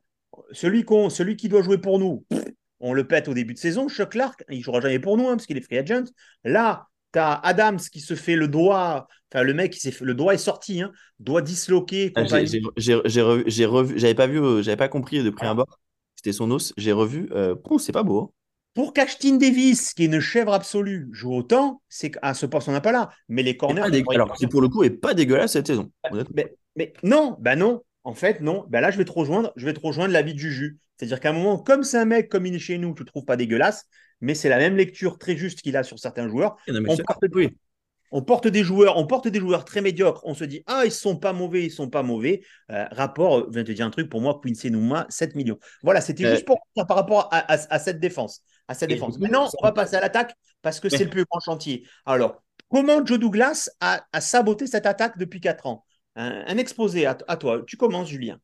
[0.53, 2.45] celui, qu'on- celui qui doit jouer pour nous, pff,
[2.81, 3.89] on le pète au début de saison.
[3.89, 6.05] Chuck Clark, il jouera jamais pour nous, hein, parce qu'il est free agent.
[6.45, 10.05] Là, tu as Adams qui se fait le doigt, enfin le mec, qui s'est fait-
[10.05, 12.13] le doigt est sorti, hein, doigt disloqué.
[12.15, 15.23] Ah, j'ai- j'ai- j'ai- j'ai revu, j'ai revu, j'avais pas vu, euh, j'avais pas compris
[15.23, 15.51] de prix Ah.
[15.51, 15.79] abord.
[16.17, 16.75] C'était son os.
[16.77, 17.29] J'ai revu.
[17.33, 18.21] Euh, c'est pas beau.
[18.21, 18.31] hein.
[18.75, 22.73] Pour qu'Ashton Davis, qui est une chèvre absolue, joue autant, c'est qu'à ce poste, on
[22.73, 23.11] n'a pas là.
[23.29, 23.83] Mais les corners.
[24.11, 25.91] Alors, qui pour le coup est pas dégueulasse cette saison.
[26.35, 27.83] Mais, mais non, ben non.
[28.05, 28.65] En fait, non.
[28.69, 29.53] Ben là, je vais te rejoindre.
[29.57, 30.79] Je vais te rejoindre l'avis de Juju.
[30.97, 33.07] C'est-à-dire qu'à un moment, comme c'est un mec comme il est chez nous, tu le
[33.07, 33.87] trouves pas dégueulasse,
[34.21, 36.57] mais c'est la même lecture très juste qu'il a sur certains joueurs.
[36.69, 37.57] Non, mais On c'est- porte, oui.
[38.13, 40.21] on porte des joueurs, on porte des joueurs très médiocres.
[40.25, 42.43] On se dit ah ils sont pas mauvais, ils sont pas mauvais.
[42.71, 45.59] Euh, rapport, je viens de te dire un truc pour moi, Quincy Nouma, 7 millions.
[45.83, 48.95] Voilà, c'était Euh, juste pour par rapport à, à- à cette défense, à cette Et
[48.95, 49.13] défense.
[49.13, 51.87] du coup, Maintenant, on va passer à l'attaque parce que c'est le plus grand chantier.
[52.05, 55.85] Alors, comment Joe Douglas a, a saboté cette attaque depuis 4 ans?
[56.17, 57.63] Un, un exposé à, à toi.
[57.67, 58.41] Tu commences, Julien.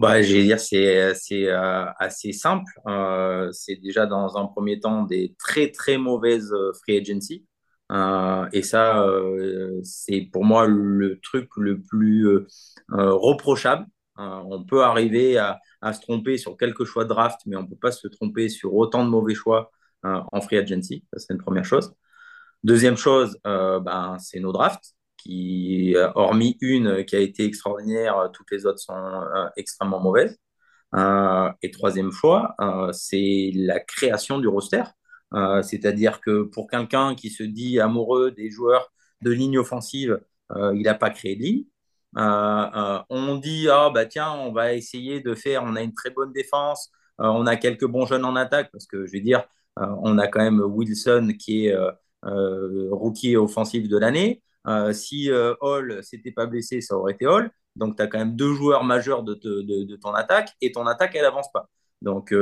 [0.00, 2.70] Bah, je dire, c'est c'est, euh, assez simple.
[2.86, 7.44] Euh, c'est déjà dans un premier temps des très très mauvaises euh, free agency.
[7.90, 12.46] Euh, et ça, euh, c'est pour moi le truc le plus euh,
[12.92, 13.86] euh, reprochable.
[14.18, 17.62] Euh, on peut arriver à, à, se tromper sur quelques choix de draft, mais on
[17.62, 19.70] ne peut pas se tromper sur autant de mauvais choix
[20.04, 21.04] euh, en free agency.
[21.16, 21.92] C'est une première chose.
[22.64, 28.50] Deuxième chose, euh, ben, c'est nos drafts, qui, hormis une qui a été extraordinaire, toutes
[28.50, 28.94] les autres sont
[29.56, 30.38] extrêmement mauvaises.
[31.62, 32.56] et troisième choix,
[32.92, 34.84] c'est la création du roster.
[35.62, 40.20] C'est-à-dire que pour quelqu'un qui se dit amoureux des joueurs de ligne offensive,
[40.56, 41.64] il n'a pas créé de ligne.
[42.16, 45.92] Euh, euh, on dit ah bah tiens on va essayer de faire on a une
[45.92, 49.20] très bonne défense euh, on a quelques bons jeunes en attaque parce que je vais
[49.20, 49.44] dire
[49.76, 51.76] on a quand même Wilson qui est
[52.22, 54.42] rookie offensif de l'année
[54.92, 57.50] si Hall s'était pas blessé ça aurait été Hall.
[57.76, 61.14] Donc tu as quand même deux joueurs majeurs de, de, ton attaque et ton attaque
[61.14, 61.68] elle avance pas.
[62.02, 62.34] Donc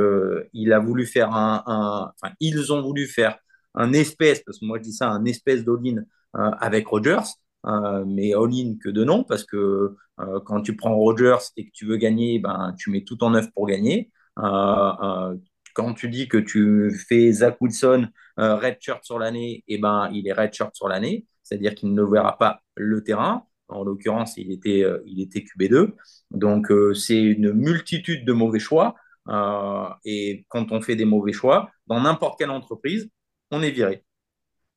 [0.53, 3.37] il a voulu faire un, ils ont voulu faire
[3.75, 6.03] un espèce parce que moi je dis ça un espèce d'all-in
[6.33, 7.23] avec Rodgers.
[7.65, 11.71] Euh, mais all-in que de non, parce que euh, quand tu prends Rogers et que
[11.73, 14.11] tu veux gagner, ben, tu mets tout en œuvre pour gagner.
[14.39, 15.35] Euh,
[15.73, 20.09] quand tu dis que tu fais Zach Wilson red shirt sur l'année, et eh ben,
[20.13, 23.45] il est red shirt sur l'année, c'est-à-dire qu'il ne verra pas le terrain.
[23.69, 25.93] En l'occurrence, il était, il était QB2.
[26.31, 28.95] Donc, c'est une multitude de mauvais choix.
[30.05, 33.09] et quand on fait des mauvais choix, dans n'importe quelle entreprise,
[33.51, 34.03] on est viré.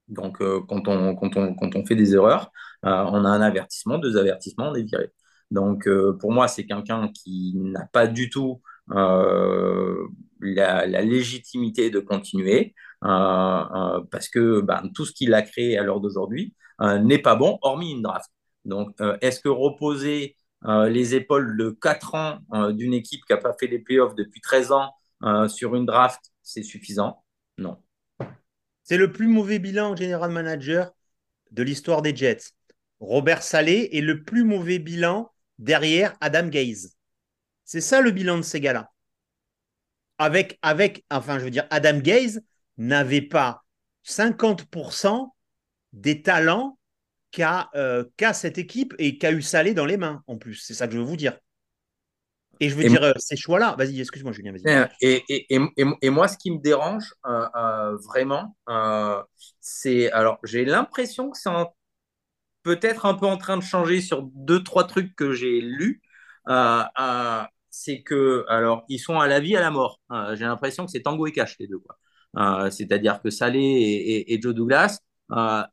[0.09, 2.51] Donc, quand, on, fait des erreurs,
[2.85, 5.11] euh, on a un avertissement, deux avertissements, on est viré.
[5.51, 10.09] Donc, euh, pour moi, c'est quelqu'un qui n'a pas du tout euh,
[10.41, 16.55] la, légitimité de continuer parce que ben, tout ce qu'il a créé à l'heure d'aujourd'hui
[16.81, 18.31] n'est pas bon, hormis une draft.
[18.65, 22.39] Donc, est-ce que reposer les épaules de 4 ans
[22.73, 24.95] d'une équipe qui n'a pas fait les playoffs depuis 13 ans
[25.49, 27.25] sur une draft, c'est suffisant?
[27.59, 27.79] Non.
[28.83, 30.91] C'est le plus mauvais bilan général manager
[31.51, 32.53] de l'histoire des Jets.
[32.99, 36.97] Robert Salé est le plus mauvais bilan derrière Adam Gaze.
[37.65, 38.91] C'est ça le bilan de ces gars-là.
[40.19, 42.43] Avec, avec, enfin, je veux dire, Adam Gaze
[42.81, 43.63] n'avait pas
[44.05, 45.29] 50%
[45.93, 46.79] des talents
[47.39, 50.57] euh, qu'a cette équipe et qu'a eu Salé dans les mains, en plus.
[50.57, 51.39] C'est ça que je veux vous dire.
[52.59, 54.89] Et je veux dire, euh, ces choix-là, vas-y, excuse-moi, Julien, vas-y.
[55.01, 55.61] Et, et,
[56.03, 58.57] et, moi, ce qui me dérange euh, vraiment,
[59.61, 60.11] c'est.
[60.13, 61.51] Alors, j'ai l'impression que c'est
[62.63, 66.03] peut-être un peu en train de changer sur deux, trois trucs que j'ai lus.
[67.73, 70.01] C'est que, alors, ils sont à la vie, à la mort.
[70.35, 71.81] J'ai l'impression que c'est Tango et Cash, les deux.
[72.35, 75.01] C'est-à-dire que Salé et, Joe Douglas,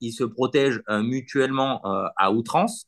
[0.01, 1.81] ils se protègent mutuellement
[2.15, 2.87] à outrance.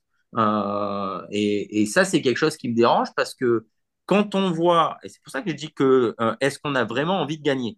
[1.31, 3.67] Et, ça, c'est quelque chose qui me dérange parce que
[4.05, 7.21] quand on voit, et c'est pour ça que je dis que est-ce qu'on a vraiment
[7.21, 7.77] envie de gagner?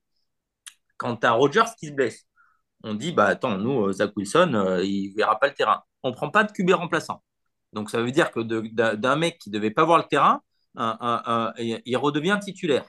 [0.97, 2.25] Quand tu as Rogers qui se blesse,
[2.83, 6.29] on dit, bah attends, nous, Zach Wilson, il verra pas le terrain on ne prend
[6.29, 7.23] pas de QB remplaçant.
[7.73, 10.41] Donc ça veut dire que d'un mec qui ne devait pas voir le terrain,
[10.77, 12.85] il redevient titulaire.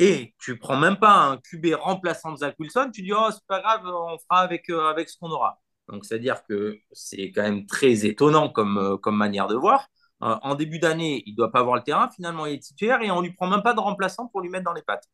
[0.00, 3.46] Et tu prends même pas un QB remplaçant de Zach Wilson, tu dis oh c'est
[3.46, 5.60] pas grave, on fera avec, euh, avec ce qu'on aura.
[5.88, 9.88] Donc c'est-à-dire que c'est quand même très étonnant comme, euh, comme manière de voir.
[10.22, 13.02] Euh, en début d'année, il ne doit pas voir le terrain, finalement il est titulaire
[13.02, 15.04] et on lui prend même pas de remplaçant pour lui mettre dans les pattes.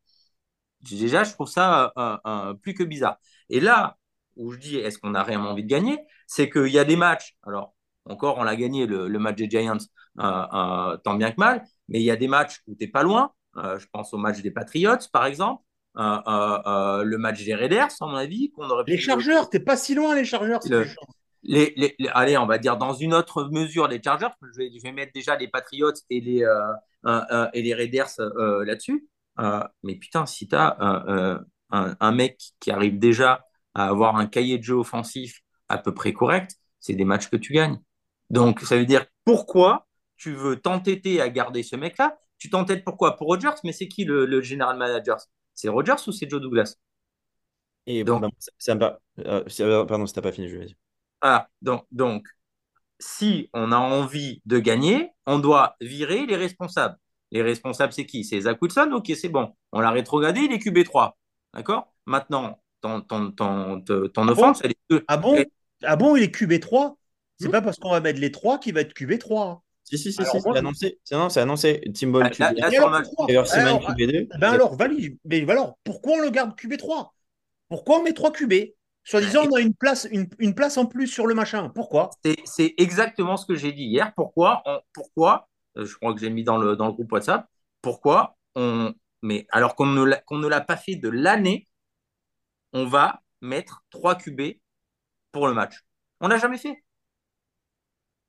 [0.81, 1.93] Déjà, je trouve ça
[2.61, 3.17] plus que bizarre.
[3.49, 3.97] Et là,
[4.37, 6.95] où je dis est-ce qu'on a réellement envie de gagner, c'est qu'il y a des
[6.95, 7.73] matchs, alors
[8.05, 9.77] encore on l'a gagné le, match des Giants
[10.17, 13.33] tant bien que mal, mais il y a des matchs où tu n'es pas loin,
[13.57, 15.63] je pense au match des Patriots par exemple,
[15.95, 19.95] le match des Raiders à mon avis, qu'on aurait Les Chargeurs, tu n'es pas si
[19.95, 20.59] loin les Chargers.
[21.43, 24.91] les, allez, on va dire dans une autre mesure les Chargers, je vais, je vais
[24.91, 26.45] mettre déjà les Patriots et les,
[27.53, 28.09] et les Raiders
[28.65, 29.07] là-dessus.
[29.83, 34.57] mais putain, si tu as un, un, mec qui arrive déjà à avoir un cahier
[34.57, 37.79] de jeu offensif à peu près correct, c'est des matchs que tu gagnes.
[38.29, 43.15] Donc, ça veut dire pourquoi tu veux t'entêter à garder ce mec-là Tu t'entêtes pourquoi?
[43.15, 45.17] Pour Rogers, mais c'est qui le, general manager?
[45.53, 46.75] C'est Rogers ou c'est Joe Douglas?
[47.87, 50.67] Et donc, bah, euh, pardon, si t'as pas fini, je vais
[51.21, 52.27] Ah, donc, donc,
[52.99, 56.97] si on a envie de gagner, on doit virer les responsables.
[57.31, 58.23] Les responsables, c'est qui?
[58.23, 58.91] C'est Zach Wilson?
[58.93, 59.53] Ok, c'est bon.
[59.71, 61.17] On l'a rétrogradé, il est QB3.
[61.53, 61.93] D'accord?
[62.05, 65.03] Maintenant, ton, ton, ton, ton, offense, elle est...
[65.07, 65.43] Ah bon?
[65.83, 66.95] Ah bon, il est QB3
[67.39, 67.51] C'est hmm?
[67.51, 69.61] pas parce qu'on va mettre les 3 qu'il va être QB3.
[69.87, 70.99] Si, si, si, si c'est annoncé.
[71.05, 71.81] C'est annoncé.
[71.97, 73.57] Tim Ball QB3.
[73.57, 74.27] Alors, QB2.
[74.37, 75.17] Ben alors, valide.
[75.23, 77.11] Mais alors, pourquoi on le garde QB3
[77.69, 78.53] Pourquoi on met 3 QB
[79.05, 81.69] Soit disant, on a une place, une, une, place en plus sur le machin.
[81.69, 82.09] Pourquoi?
[82.43, 84.13] C'est exactement ce que j'ai dit hier.
[84.15, 85.47] Pourquoi Pourquoi
[85.77, 87.47] euh, Je crois que j'ai mis dans le, dans le groupe WhatsApp.
[87.81, 88.93] Pourquoi on.
[89.21, 91.67] Mais alors qu'on ne l'a pas fait de l'année
[92.73, 94.41] on va mettre 3 QB
[95.31, 95.85] pour le match.
[96.19, 96.83] On n'a jamais fait.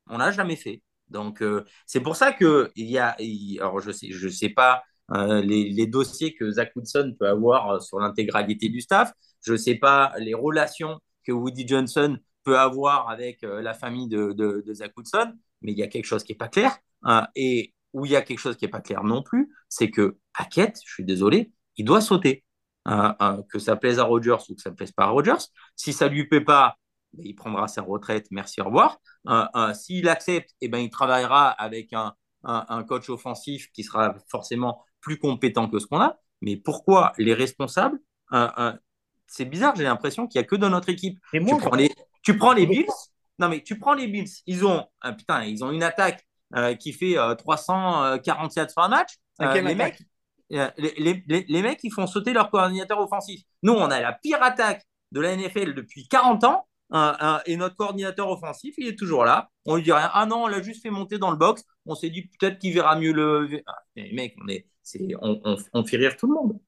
[0.06, 0.82] On n'a jamais fait.
[1.10, 3.16] Donc, euh, c'est pour ça que il y a,
[3.60, 7.70] alors je sais, je sais pas euh, les, les dossiers que Zach Woodson peut avoir
[7.70, 9.12] euh, sur l'intégralité du staff.
[9.42, 14.74] Je sais pas les relations que Woody Johnson peut avoir avec la famille de, de,
[14.74, 16.78] Zach Woodson, mais il y a quelque chose qui est pas clair.
[17.02, 19.90] hein, et où il y a quelque chose qui est pas clair non plus, c'est
[19.90, 22.44] que Hackett, je suis désolé, il doit sauter.
[22.90, 25.44] Hein, hein, que ça plaise à Rodgers ou que ça ne plaise pas à Rodgers.
[25.76, 26.76] Si ça lui plaît pas,
[27.12, 28.98] ben, il prendra sa retraite, merci, au revoir.
[29.28, 33.82] Euh, euh, S'il accepte, eh ben, il travaillera avec un, un, un, coach offensif qui
[33.82, 36.18] sera forcément plus compétent que ce qu'on a.
[36.40, 37.98] Mais pourquoi les responsables
[38.32, 38.72] euh, euh,
[39.26, 41.18] C'est bizarre, j'ai l'impression qu'il n'y a que dans notre équipe.
[41.32, 42.86] Et moi, tu, prends les, tu prends les Bills?
[43.38, 44.30] Non, mais tu prends les Bills.
[44.46, 48.88] Ils ont, ah, putain, ils ont une attaque euh, qui fait euh, 347 sur un
[48.88, 49.14] match.
[49.40, 50.02] Les, mecs,
[50.50, 53.42] les, les, les, les, mecs, ils font sauter leur coordinateur offensif.
[53.62, 56.66] Nous, on a la pire attaque de la NFL depuis 40 ans.
[56.92, 59.50] Euh, et notre coordinateur offensif, il est toujours là.
[59.66, 59.90] On lui dit.
[59.92, 61.64] Ah non, on l'a juste fait monter dans le box.
[61.86, 63.62] On s'est dit peut-être qu'il verra mieux le.
[63.96, 64.66] Mais mec, on, est,
[65.72, 66.58] on, fait rire tout le monde.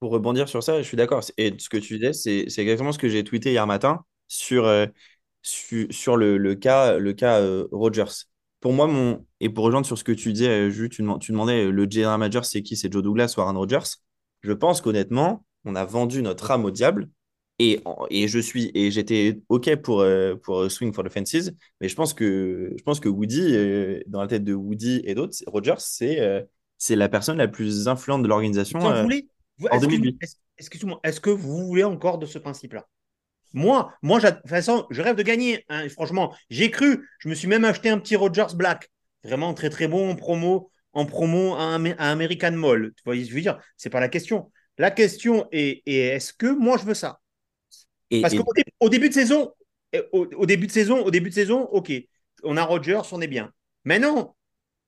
[0.00, 1.22] Pour rebondir sur ça, je suis d'accord.
[1.36, 4.86] Et ce que tu disais, c'est exactement ce que j'ai tweeté hier matin sur, euh,
[5.42, 8.26] sur, le, le cas, le cas euh, Rogers.
[8.60, 9.26] Pour moi, mon...
[9.40, 12.18] et pour rejoindre sur ce que tu disais, euh, Jules, tu, tu demandais le general
[12.18, 12.76] manager, c'est qui?
[12.76, 13.96] C'est Joe Douglas ou Aaron Rodgers
[14.42, 17.08] Je pense qu'honnêtement, on a vendu notre âme au diable
[17.60, 20.04] et, et je suis et j'étais ok pour
[20.42, 24.28] pour swing for the fences mais je pense que je pense que Woody dans la
[24.28, 26.46] tête de Woody et d'autres Rogers c'est
[26.78, 29.06] c'est la personne la plus influente de l'organisation euh,
[29.70, 30.18] en 2008
[30.56, 32.86] excuse-moi est-ce que vous voulez encore de ce principe là
[33.52, 36.34] moi moi de toute façon je rêve de gagner hein, franchement.
[36.48, 38.90] J'ai cru je me suis même acheté un petit Rogers Black.
[39.24, 42.92] Vraiment très très bon en promo en promo à, à American Mall.
[42.96, 43.58] Tu vois je veux dire?
[43.76, 44.50] C'est pas la question.
[44.78, 47.20] La question est, est est-ce que moi je veux ça?
[48.10, 48.38] Et, Parce et...
[48.38, 49.52] qu'au début, au début de saison,
[50.12, 51.92] au, au, début de saison, au début de saison, ok,
[52.42, 53.52] on a Rogers, on est bien.
[53.84, 54.34] Mais non,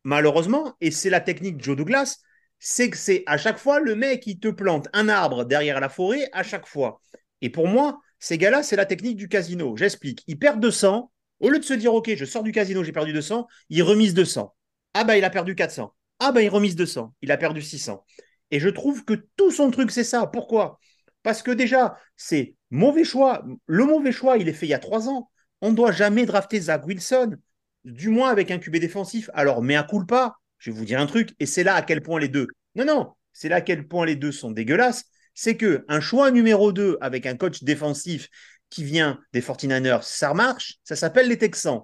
[0.05, 2.19] malheureusement, et c'est la technique de Joe Douglas,
[2.59, 5.89] c'est que c'est à chaque fois le mec qui te plante un arbre derrière la
[5.89, 7.01] forêt à chaque fois.
[7.41, 9.77] Et pour moi, ces gars-là, c'est la technique du casino.
[9.77, 10.23] J'explique.
[10.29, 11.11] Ils perdent 200.
[11.41, 14.15] Au lieu de se dire, ok, je sors du casino, j'ai perdu 200, ils remisent
[14.15, 14.55] 200.
[14.95, 15.93] Ah bah, il a perdu 400.
[16.21, 17.13] Ah bah, il remise 200.
[17.21, 18.05] Il a perdu 600.
[18.53, 20.29] Et je trouve que tout son truc, c'est ça.
[20.29, 20.79] Pourquoi?
[21.25, 23.45] Parce que déjà, c'est Mauvais choix.
[23.67, 25.31] Le mauvais choix, il est fait il y a trois ans.
[25.61, 27.37] On ne doit jamais drafter Zach Wilson,
[27.85, 29.29] du moins avec un QB défensif.
[29.35, 31.83] Alors, mais à coup pas, je vais vous dire un truc, et c'est là à
[31.83, 32.47] quel point les deux.
[32.75, 35.05] Non, non, c'est là à quel point les deux sont dégueulasses.
[35.35, 38.31] C'est que un choix numéro 2 avec un coach défensif
[38.71, 41.83] qui vient des 49ers, ça marche, ça s'appelle les Texans.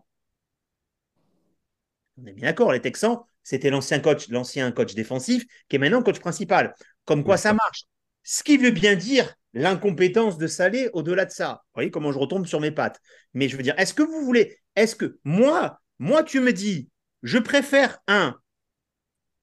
[2.16, 6.02] On est bien d'accord, les Texans, c'était l'ancien coach, l'ancien coach défensif qui est maintenant
[6.02, 6.74] coach principal.
[7.04, 7.84] Comme quoi ça marche.
[8.22, 11.62] Ce qui veut bien dire l'incompétence de Salé au-delà de ça.
[11.64, 13.00] Vous voyez comment je retombe sur mes pattes.
[13.34, 16.88] Mais je veux dire, est-ce que vous voulez, est-ce que moi, moi, tu me dis,
[17.22, 18.38] je préfère un,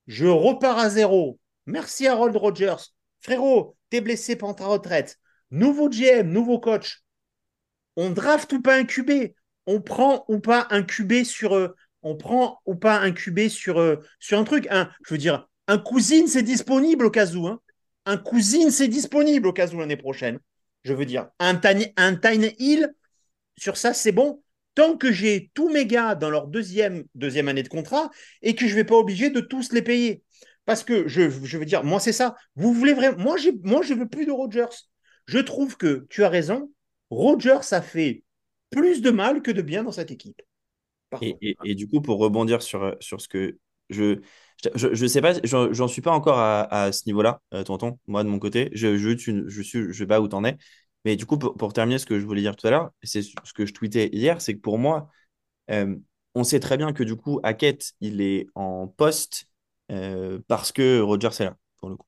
[0.08, 1.39] je repars à zéro.
[1.65, 2.91] Merci Harold Rogers.
[3.22, 5.18] Frérot, t'es blessé pendant ta retraite.
[5.52, 7.04] Nouveau GM, nouveau coach.
[7.96, 9.34] On draft ou pas un QB
[9.65, 11.56] On prend ou pas un QB sur.
[11.56, 13.13] Euh, on prend ou pas un
[13.50, 14.68] sur, euh, sur un truc?
[14.72, 17.48] Je veux dire, un cousine, c'est disponible au cas où.
[17.48, 17.60] Hein
[18.06, 20.39] un cousine, c'est disponible au cas où l'année prochaine.
[20.84, 22.94] Je veux dire, un tiny, un tiny Hill,
[23.58, 24.41] sur ça, c'est bon.
[24.76, 28.68] Tant que j'ai tous mes gars dans leur deuxième, deuxième année de contrat et que
[28.68, 30.22] je ne vais pas obligé de tous les payer.
[30.65, 32.36] Parce que je, je veux dire, moi, c'est ça.
[32.56, 33.18] Vous voulez vraiment.
[33.18, 34.65] Moi, moi, je veux plus de Rogers.
[35.28, 36.72] Je trouve que tu as raison.
[37.10, 38.24] Rogers, ça fait
[38.70, 40.41] plus de mal que de bien dans cette équipe.
[41.22, 43.58] Et, et, et, du coup, pour rebondir sur, sur ce que
[43.89, 44.19] je,
[44.76, 48.30] je, je sais pas, j'en suis pas encore à, ce niveau-là, euh, tonton, moi de
[48.30, 48.69] mon côté.
[48.74, 50.58] Je, je, tu, suis, je sais pas où t'en es.
[51.06, 53.54] Mais du coup, pour, terminer ce que je voulais dire tout à l'heure, c'est ce
[53.54, 55.10] que je tweetais hier, c'est que pour moi,
[55.71, 55.95] euh,
[56.36, 59.48] on sait très bien que du coup, Hackett, il est en poste
[59.91, 62.08] euh, parce que Roger est là, pour le coup.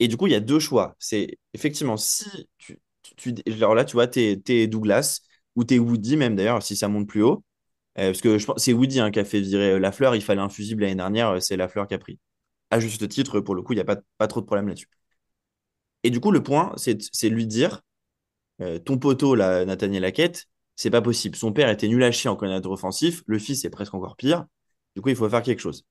[0.00, 0.96] Et du coup, il y a deux choix.
[0.98, 2.80] C'est effectivement, si tu,
[3.16, 5.20] tu, alors là, tu vois, tu es, Douglas
[5.56, 7.44] ou tu es Woody, même d'ailleurs, si ça monte plus haut.
[7.98, 10.16] Euh, parce que je pense c'est Woody hein, qui a fait virer Lafleur.
[10.16, 11.42] Il fallait un fusible l'année dernière.
[11.42, 12.18] C'est Lafleur qui a pris.
[12.70, 14.88] À juste titre, pour le coup, il n'y a pas, trop de problème là-dessus.
[16.04, 17.82] Et du coup, le point, c'est lui dire
[18.60, 21.36] euh, ton poteau, là, Nathaniel Hackett, c'est pas possible.
[21.36, 23.22] Son père était nul à chier en coordinateur offensif.
[23.26, 24.46] Le fils est presque encore pire.
[24.96, 25.84] Du coup, il faut faire quelque chose.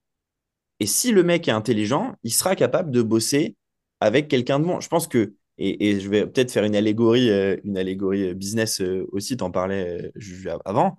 [0.80, 3.56] Et si le mec est intelligent, il sera capable de bosser
[4.00, 4.80] avec quelqu'un de bon.
[4.80, 9.08] Je pense que, et, je vais peut-être faire une allégorie, euh, une allégorie business euh,
[9.12, 10.98] aussi, t'en parlais euh, avant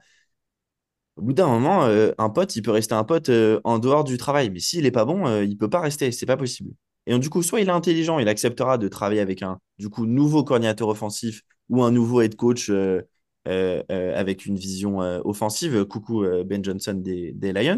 [1.16, 4.04] au bout d'un moment, euh, un pote, il peut rester un pote euh, en dehors
[4.04, 4.50] du travail.
[4.50, 6.10] Mais s'il n'est pas bon, euh, il peut pas rester.
[6.12, 6.72] C'est pas possible.
[7.06, 10.06] Et du coup, soit il est intelligent, il acceptera de travailler avec un du coup
[10.06, 13.02] nouveau coordinateur offensif ou un nouveau head coach euh,
[13.48, 15.84] avec une vision offensive.
[15.84, 17.76] Coucou Ben Johnson des, Lions.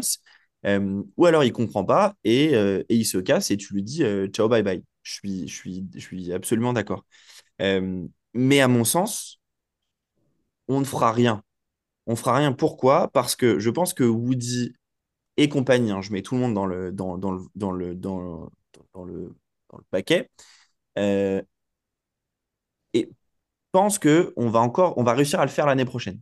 [1.17, 4.47] Ou alors il comprend pas et, et il se casse et tu lui dis ciao,
[4.47, 4.83] bye bye.
[5.01, 7.03] Je suis, je suis, je suis absolument d'accord.
[7.59, 9.39] Mais à mon sens,
[10.67, 11.43] on ne fera rien.
[12.07, 12.53] On fera rien.
[12.53, 13.09] Pourquoi?
[13.13, 14.73] Parce que je pense que Woody
[15.37, 17.95] et compagnie, hein, je mets tout le monde dans le, dans, dans le, dans le,
[17.95, 18.51] dans,
[18.93, 19.35] dans le,
[19.71, 20.29] dans le paquet,
[20.99, 21.41] euh,
[22.93, 23.09] et
[23.71, 26.21] pense que on va encore, on va réussir à le faire l'année prochaine.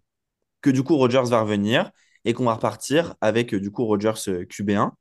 [0.62, 1.92] Que du coup, Rodgers va revenir
[2.26, 4.94] et qu'on va repartir avec du coup Rodgers euh, QB1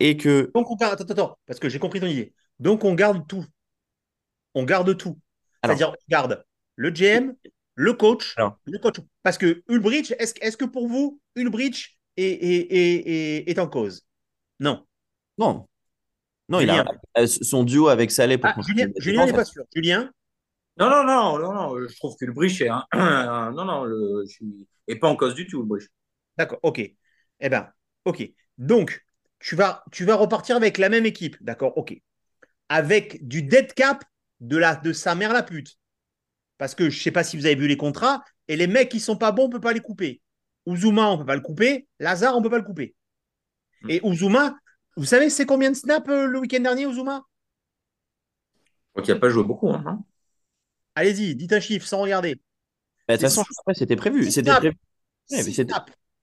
[0.00, 2.34] et que Donc on garde, attends, attends, parce que j'ai compris ton idée.
[2.60, 3.44] Donc on garde tout.
[4.54, 5.18] On garde tout.
[5.62, 6.44] C'est-à-dire, on garde
[6.76, 7.34] le GM,
[7.80, 8.58] le coach, Alors.
[8.66, 8.96] le coach.
[9.22, 14.02] Parce que Ulbrich, est-ce que pour vous, Ulbrich est, est, est, est, est en cause?
[14.58, 14.84] Non.
[15.38, 15.66] non,
[16.50, 16.84] non, il a
[17.16, 19.64] euh, son duo avec Saleh pour Ah, construire Julien, Julien n'est pas sûr.
[19.74, 20.10] Julien?
[20.76, 22.84] Non, non, non, non, non, je trouve que le Brich est un.
[23.52, 25.88] non, non, le, je suis- et pas en cause du tout, le Brich.
[26.36, 26.80] D'accord, ok.
[26.80, 27.70] Eh ben,
[28.04, 28.30] ok.
[28.58, 29.04] Donc,
[29.38, 31.94] tu vas, tu vas repartir avec la même équipe, d'accord, ok.
[32.68, 34.04] Avec du dead cap
[34.40, 35.78] de, la, de sa mère la pute.
[36.60, 38.90] Parce que je ne sais pas si vous avez vu les contrats, et les mecs
[38.90, 40.22] qui sont pas bons, on ne peut pas les couper.
[40.66, 41.88] Uzuma, on ne peut pas le couper.
[42.00, 42.94] Lazare, on ne peut pas le couper.
[43.82, 43.90] Hmm.
[43.90, 44.56] Et Uzuma,
[44.96, 47.24] vous savez, c'est combien de snaps euh, le week-end dernier, Uzuma?
[48.94, 49.68] Donc il n'a pas joué beaucoup.
[49.70, 50.04] Hein, non
[50.94, 52.36] Allez-y, dites un chiffre sans regarder.
[53.08, 53.44] Bah, De toute C'est façon,
[53.74, 54.30] c'était prévu.
[54.30, 54.76] C'était prévu.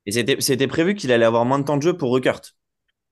[0.05, 2.41] Et c'était prévu qu'il allait avoir moins de temps de jeu pour Ruckert.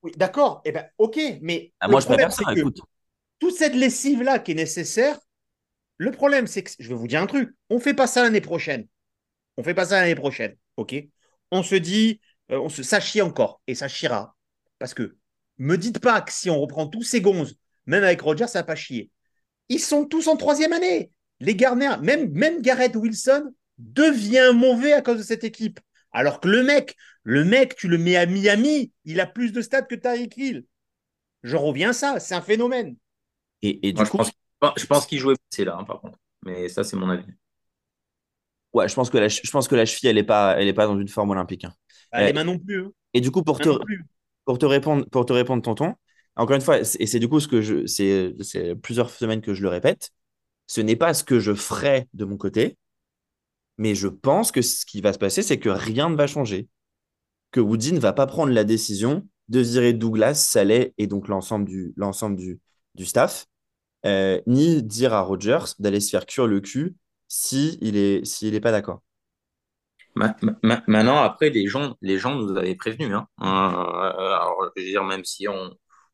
[0.02, 0.62] Oui, d'accord.
[0.64, 2.80] Eh ben, ok, mais Ah, le moi, je problème, préfère ça, c'est que écoute.
[3.38, 5.18] toute cette lessive-là qui est nécessaire,
[5.98, 8.40] le problème, c'est que, je vais vous dire un truc, on fait pas ça l'année
[8.40, 8.86] prochaine.
[9.56, 10.94] On fait pas ça l'année prochaine, ok?
[11.50, 12.20] On se dit,
[12.50, 14.36] euh, on se, ça chie encore, et ça chiera.
[14.78, 15.16] Parce que,
[15.58, 18.64] me dites pas que si on reprend tous ces gonzes, même avec Roger, ça va
[18.64, 19.10] pas chier.
[19.68, 21.10] Ils sont tous en troisième année.
[21.40, 25.80] Les Garner, même, même Garrett Wilson devient mauvais à cause de cette équipe.
[26.12, 29.60] Alors que le mec, le mec, tu le mets à Miami, il a plus de
[29.60, 30.64] stats que Tyreek Hill.
[31.42, 32.96] Je reviens à ça, c'est un phénomène.
[33.62, 34.32] Et, et du Moi, je coup, pense,
[34.76, 36.18] je pense qu'il jouait c'est là, hein, par contre.
[36.44, 37.24] Mais ça, c'est mon avis.
[38.72, 40.72] ouais, je pense que la, je pense que la cheville, elle n'est pas, elle est
[40.72, 41.64] pas dans une forme olympique.
[41.64, 41.74] hein.
[42.12, 42.26] Bah, Ouais.
[42.28, 42.84] Les mains non plus.
[42.84, 42.92] hein.
[43.14, 43.68] Et du coup, pour te,
[44.44, 45.94] pour te répondre, pour te répondre, tonton,
[46.36, 49.54] encore une fois, et c'est du coup ce que je, c'est, c'est plusieurs semaines que
[49.54, 50.10] je le répète,
[50.66, 52.78] ce n'est pas ce que je ferai de mon côté,
[53.78, 56.68] mais je pense que ce qui va se passer, c'est que rien ne va changer.
[57.52, 61.66] Que Woody ne va pas prendre la décision de virer Douglas, Saleh et donc l'ensemble
[61.66, 62.60] du, l'ensemble du,
[62.94, 63.46] du staff,
[64.06, 66.96] euh, ni dire à Rodgers d'aller se faire cuire le cul
[67.28, 67.78] si
[68.24, 69.02] s'il est pas d'accord.
[70.14, 73.12] Ma- ma- Maintenant, après, les gens, les gens nous avaient prévenus.
[73.12, 73.26] Hein.
[73.42, 75.70] Euh, alors, je veux dire, même si on,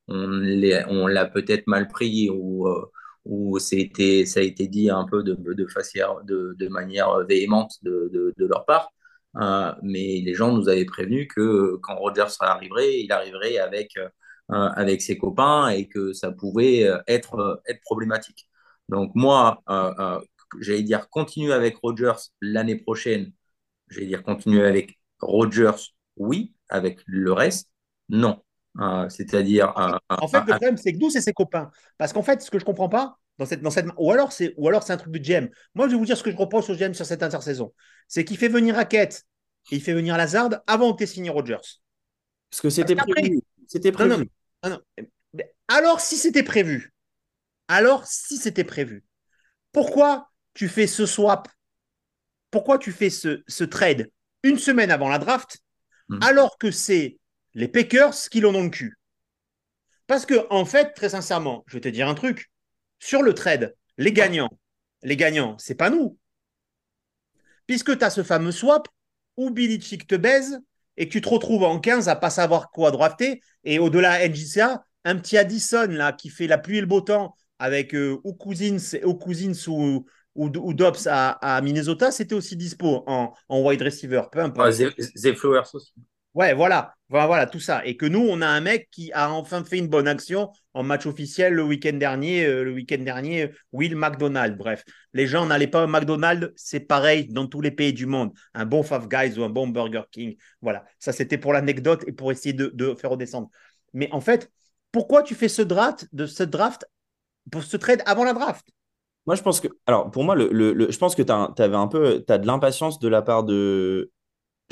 [0.09, 2.91] on l'a peut-être mal pris ou, euh,
[3.25, 8.47] ou ça a été dit un peu de, de, facière- de, manière véhémente de, de,
[8.47, 8.91] leur part,
[9.37, 14.09] euh, mais les gens nous avaient prévenus que quand Rogers arriverait, il arriverait avec, euh,
[14.49, 18.49] avec ses copains et que ça pouvait être, être problématique.
[18.89, 20.21] Donc moi, euh, euh,
[20.61, 23.33] j'allais dire, continuer avec Rogers l'année prochaine
[23.93, 27.71] je vais dire continuer avec Rogers, oui, avec le reste,
[28.09, 28.43] non.
[28.81, 29.77] Euh, C'est-à-dire.
[29.79, 31.71] euh, En fait, le euh, problème, c'est que nous, c'est ses copains.
[31.99, 34.55] Parce qu'en fait, ce que je comprends pas, dans cette, dans cette, ou alors c'est,
[34.57, 35.49] ou alors c'est un truc de GM.
[35.75, 37.73] Moi, je vais vous dire ce que je reproche au GM sur cette intersaison.
[38.09, 39.25] C'est qu'il fait venir Hackett
[39.71, 41.57] et il fait venir Lazard avant que tu signé Rogers.
[42.51, 43.41] Parce que c'était prévu.
[43.73, 44.11] C'était Non, prévu.
[44.19, 44.25] non,
[44.65, 44.81] non, non.
[45.35, 46.93] Mais Alors, si c'était prévu,
[47.69, 49.05] alors si c'était prévu,
[49.73, 51.49] pourquoi tu fais ce swap?
[52.51, 54.11] Pourquoi tu fais ce, ce trade
[54.43, 55.59] une semaine avant la draft,
[56.09, 56.21] Mhm.
[56.21, 57.19] alors que c'est
[57.55, 58.99] les Packers qui l'ont dans le cul?
[60.07, 62.51] Parce que, en fait, très sincèrement, je vais te dire un truc.
[62.99, 64.51] Sur le trade, les gagnants,
[65.03, 66.19] les gagnants, c'est pas nous.
[67.67, 68.89] Puisque tu as ce fameux swap
[69.37, 70.61] où Billy Chick te baise
[70.97, 73.41] et que tu te retrouves en 15 à pas savoir quoi drafter.
[73.65, 75.89] Et au-delà NJCA, un petit Addison
[76.19, 80.05] qui fait la pluie et le beau temps avec euh, ou Cousins, ou, Cousins ou,
[80.35, 84.67] ou, Dobbs à, Minnesota, c'était aussi dispo en, wide receiver, peu importe.
[85.37, 85.65] Flowers.
[86.35, 86.95] Ouais, voilà.
[87.11, 87.85] voilà, voilà, tout ça.
[87.85, 90.83] Et que nous, on a un mec qui a enfin fait une bonne action en
[90.83, 92.47] match officiel le week-end dernier.
[92.47, 94.57] euh, le week-end dernier, Will McDonald.
[94.57, 98.33] Bref, les gens n'allaient pas au McDonald's, c'est pareil dans tous les pays du monde.
[98.55, 100.37] Un bon Five Guys ou un bon Burger King.
[100.63, 103.51] Voilà, ça c'était pour l'anecdote et pour essayer de, faire redescendre.
[103.93, 104.51] Mais en fait,
[104.91, 106.87] pourquoi tu fais ce draft, de ce draft,
[107.51, 108.67] pour ce trade avant la draft?
[109.27, 109.69] Moi, je pense que.
[109.87, 112.25] Alors, pour moi, le- le- je pense que tu avais un peu.
[112.27, 114.11] Tu as de l'impatience de la part de.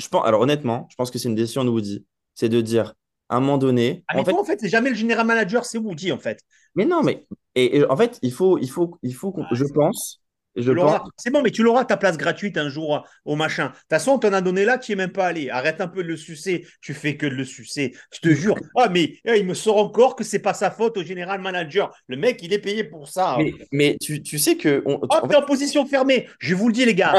[0.01, 2.05] Je pense, alors, honnêtement, je pense que c'est une décision de Woody.
[2.35, 2.93] C'est de dire,
[3.29, 4.03] à un moment donné.
[4.07, 6.17] ah, mais en fait, toi, en fait, c'est jamais le général manager, c'est Woody, en
[6.17, 6.39] fait.
[6.75, 7.25] mais non, mais.
[7.55, 8.57] Et, et en fait, il faut.
[8.57, 10.21] Il faut, il faut qu'on- je pense
[10.57, 10.99] Je Tu pense.
[11.17, 13.67] C'est bon, mais tu l'auras ta place gratuite un jour au machin.
[13.67, 15.49] De toute façon, on t'en a donné là, tu n'y es même pas allé.
[15.49, 16.65] Arrête un peu de le sucer.
[16.81, 17.95] Tu fais que de le sucer.
[18.13, 18.55] Je te jure.
[18.77, 21.93] Ah, mais eh, il me sort encore que c'est pas sa faute au général manager.
[22.07, 23.35] Le mec, il est payé pour ça.
[23.37, 24.81] Mais, mais tu, tu sais que.
[24.85, 26.27] on- Hop, en t'es en position fermée.
[26.39, 27.13] Je vous le dis, les gars.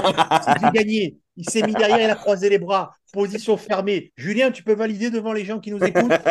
[0.44, 1.16] C'est j'ai gagné.
[1.36, 2.92] Il s'est mis derrière, il a croisé les bras.
[3.12, 4.12] Position fermée.
[4.16, 6.12] Julien, tu peux valider devant les gens qui nous écoutent?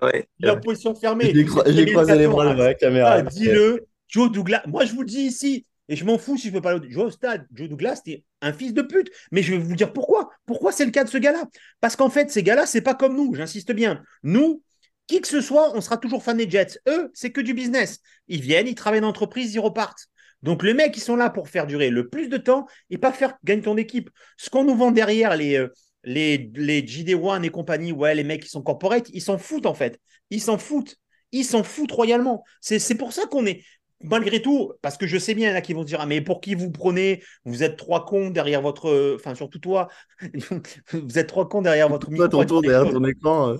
[0.00, 0.28] Ouais.
[0.38, 1.32] Il est en position fermée.
[1.34, 3.14] J'ai cro- j'ai croisé les bras devant la caméra.
[3.14, 4.62] Ah, dis-le, Joe Douglas.
[4.66, 6.88] Moi, je vous le dis ici, et je m'en fous si je peux pas le
[6.88, 7.46] jouer au stade.
[7.52, 9.10] Joe Douglas, c'était un fils de pute.
[9.32, 10.30] Mais je vais vous dire pourquoi.
[10.46, 11.42] Pourquoi c'est le cas de ce gars-là?
[11.80, 14.00] Parce qu'en fait, ces gars-là, c'est pas comme nous, j'insiste bien.
[14.22, 14.62] Nous,
[15.08, 16.78] qui que ce soit, on sera toujours fan des Jets.
[16.88, 17.98] Eux, c'est que du business.
[18.28, 20.06] Ils viennent, ils travaillent dans l'entreprise, ils repartent.
[20.42, 23.12] Donc, les mecs, ils sont là pour faire durer le plus de temps et pas
[23.12, 24.10] faire gagner ton équipe.
[24.36, 25.68] Ce qu'on nous vend derrière, les, euh,
[26.04, 29.74] les, les JD1 et compagnie, ouais, les mecs qui sont corporate, ils s'en foutent en
[29.74, 30.00] fait.
[30.30, 30.96] Ils s'en foutent.
[31.32, 32.44] Ils s'en foutent royalement.
[32.60, 33.62] C'est pour ça qu'on est,
[34.02, 36.40] malgré tout, parce que je sais bien, a qui vont se dire, ah, mais pour
[36.40, 37.22] qui vous prenez?
[37.44, 38.88] Vous êtes trois cons derrière votre.
[38.88, 39.88] euh, Enfin, surtout toi,
[40.92, 43.50] vous êtes trois cons derrière votre Toi, ton tour derrière ton écran.
[43.50, 43.56] euh,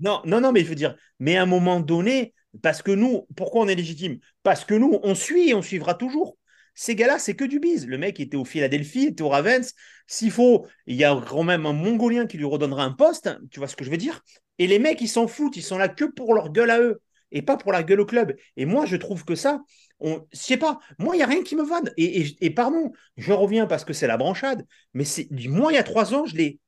[0.00, 3.26] non, non, non, mais je veux dire, mais à un moment donné, parce que nous,
[3.36, 4.18] pourquoi on est légitime?
[4.42, 6.36] Parce que nous, on suit et on suivra toujours.
[6.74, 7.86] Ces gars-là, c'est que du bise.
[7.86, 9.72] Le mec était au Philadelphie, il était au Ravens.
[10.06, 13.30] S'il faut, il y a quand même un Mongolien qui lui redonnera un poste.
[13.50, 14.22] Tu vois ce que je veux dire?
[14.58, 15.56] Et les mecs, ils s'en foutent.
[15.56, 17.00] Ils sont là que pour leur gueule à eux
[17.32, 18.36] et pas pour la gueule au club.
[18.56, 19.62] Et moi, je trouve que ça,
[20.00, 21.90] on, je sais pas, moi, il n'y a rien qui me vanne.
[21.96, 25.74] Et, et- et pardon, je reviens parce que c'est la branchade, mais c'est moi, il
[25.76, 26.60] y a trois ans, je l'ai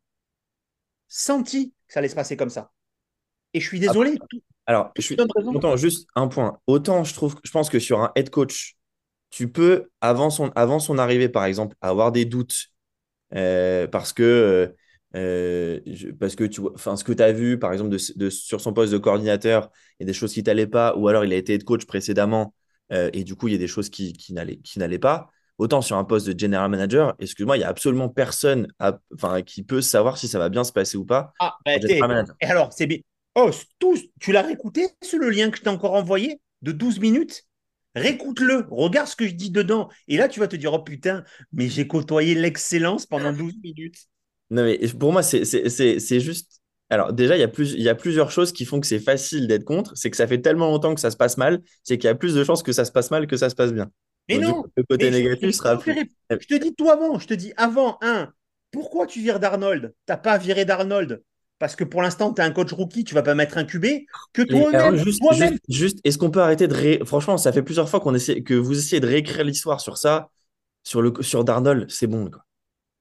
[1.09, 2.73] senti que ça allait se passer comme ça.
[3.55, 4.19] Et je suis désolé.
[4.69, 5.23] Alors, je suis.
[5.53, 6.61] Autant, juste un point.
[6.69, 8.77] Autant, je trouve, je pense que sur un head coach,
[9.31, 12.69] tu peux, avant son, avant son arrivée, par exemple, avoir des doutes
[13.35, 14.69] euh, parce que, euh,
[15.17, 17.99] euh, je- parce que tu vois, enfin, ce que tu as vu, par exemple, de,
[18.17, 21.09] de- sur son poste de coordinateur, il y a des choses qui t'allaient pas, ou
[21.09, 22.55] alors il a été head coach précédemment,
[22.93, 25.31] euh, et du coup, il y a des choses qui, qui n'allaient, qui n'allaient pas.
[25.59, 28.99] Autant sur un poste de general manager, excuse-moi, il n'y a absolument personne à-
[29.47, 31.33] qui peut savoir si ça va bien se passer ou pas.
[31.41, 31.57] Ah,
[32.09, 32.27] bah.
[32.41, 32.99] Et alors, c'est bien.
[33.41, 36.99] Oh, tous, tu l'as réécouté, c'est le lien que je t'ai encore envoyé de 12
[36.99, 37.47] minutes?
[37.95, 39.89] Réécoute-le, regarde ce que je dis dedans.
[40.09, 41.23] Et là, tu vas te dire, oh putain,
[41.53, 44.09] mais j'ai côtoyé l'excellence pendant 12 minutes.
[44.51, 46.61] Non, mais pour moi, c'est c'est- c'est- c'est juste.
[46.91, 48.99] Alors, déjà, il y, a plus, il y a plusieurs choses qui font que c'est
[48.99, 49.95] facile d'être contre.
[49.97, 52.15] C'est que ça fait tellement longtemps que ça se passe mal, c'est qu'il y a
[52.15, 53.91] plus de chances que ça se passe mal que ça se passe bien.
[54.29, 55.99] Mais Donc, non, coup, le côté négatif sera je plus.
[56.39, 58.33] Je te dis tout avant, je te dis avant, un,
[58.71, 59.95] pourquoi tu vires d'Arnold?
[60.07, 61.23] T'as pas viré d'Arnold
[61.59, 63.87] parce que pour l'instant, tu es un coach rookie, tu vas pas mettre un QB
[64.33, 64.97] que toi-même.
[64.97, 67.01] juste, juste, juste, est-ce qu'on peut arrêter de ré...
[67.05, 70.31] Franchement, ça fait plusieurs fois qu'on essaie, que vous essayez de réécrire l'histoire sur ça,
[70.85, 72.31] sur le, sur Darnold, c'est bon.
[72.31, 72.45] Quoi.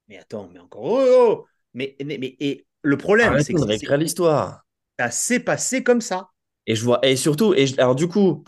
[0.08, 0.84] Mais attends, mais encore.
[0.84, 4.64] Oh, oh, mais, mais, mais- et le problème, c'est de que c'est- réécrire l'histoire.
[4.99, 6.30] ça s'est passé comme ça.
[6.66, 8.43] Et je vois, et surtout, et je- alors du coup,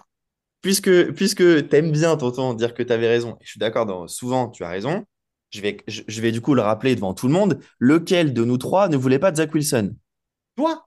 [0.62, 4.49] puisque, puisque t'aimes bien, tonton, dire que tu avais raison, et je suis d'accord, souvent
[4.49, 5.05] tu as raison,
[5.52, 8.43] je vais, je, je vais du coup le rappeler devant tout le monde, lequel de
[8.43, 9.95] nous trois ne voulait pas de Zach Wilson?
[10.56, 10.86] Toi,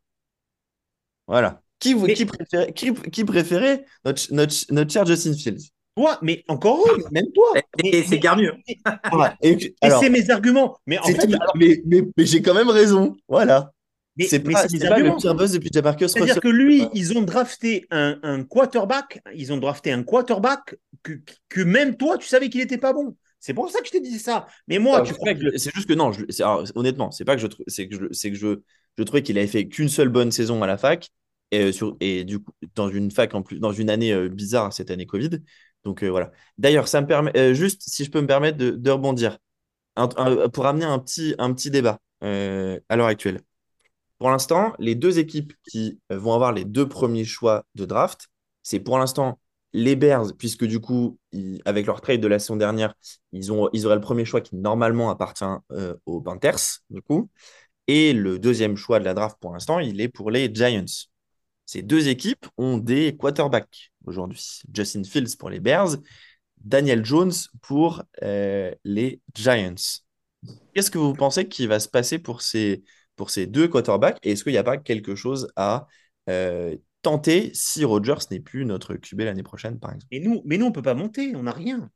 [1.26, 1.60] Voilà.
[1.78, 5.70] Qui, vous- Mais- qui, préférait, qui, qui préférait notre, notre, notre cher Justin Fields?
[5.96, 7.52] toi, mais encore eux, même toi.
[7.84, 8.54] Et c'est Garmieux.
[9.12, 9.36] Voilà.
[9.42, 10.78] Et, c'est mes arguments.
[10.86, 13.14] Mais en fait, tout, alors, mais, mais, mais j'ai quand même raison.
[13.28, 13.72] Voilà.
[14.16, 18.18] mais, C'est pas, le pire buzz depuis Jamarcus C'est-à-dire que lui, ils ont drafté un,
[18.22, 21.14] un quarterback, ils ont drafté un quarterback que,
[21.48, 23.14] que même toi, tu savais qu'il n'était pas bon.
[23.42, 24.46] C'est pour ça que je t'ai dit ça.
[24.68, 27.10] Mais moi, Ah, tu c'est crois que c'est juste que non, je- c'est- alors, honnêtement,
[27.10, 28.62] c'est pas que je c'est que je, c'est que je,
[28.98, 31.10] je trouvais qu'il avait fait qu'une seule bonne saison à la fac
[31.50, 34.28] et, euh, sur, et du coup dans une fac en plus dans une année euh,
[34.28, 35.30] bizarre cette année Covid.
[35.84, 36.30] Donc euh, voilà.
[36.58, 39.38] D'ailleurs, ça me permet juste si je peux me permettre de, de rebondir
[39.96, 43.40] Un- un- pour amener un petit un petit débat à l'heure actuelle.
[44.18, 48.28] Pour l'instant, les deux équipes qui vont avoir les deux premiers choix de draft,
[48.62, 49.40] c'est pour l'instant
[49.72, 51.18] les Bears, puisque du coup,
[51.64, 52.94] avec leur trade de la saison dernière,
[53.32, 57.30] ils, ont, ils auraient le premier choix qui normalement appartient euh, aux Panthers, du coup.
[57.88, 60.84] Et le deuxième choix de la draft pour l'instant, il est pour les Giants.
[61.64, 64.60] Ces deux équipes ont des quarterbacks aujourd'hui.
[64.72, 65.96] Justin Fields pour les Bears,
[66.58, 69.74] Daniel Jones pour euh, les Giants.
[70.74, 72.82] Qu'est-ce que vous pensez qui va se passer pour ces,
[73.16, 74.18] pour ces deux quarterbacks?
[74.22, 75.86] Et est-ce qu'il n'y a pas quelque chose à
[76.28, 80.08] euh, tenter si Rodgers n'est plus notre QB l'année prochaine, par exemple?
[80.12, 81.90] mais nous, mais nous, on peut pas monter, on n'a rien.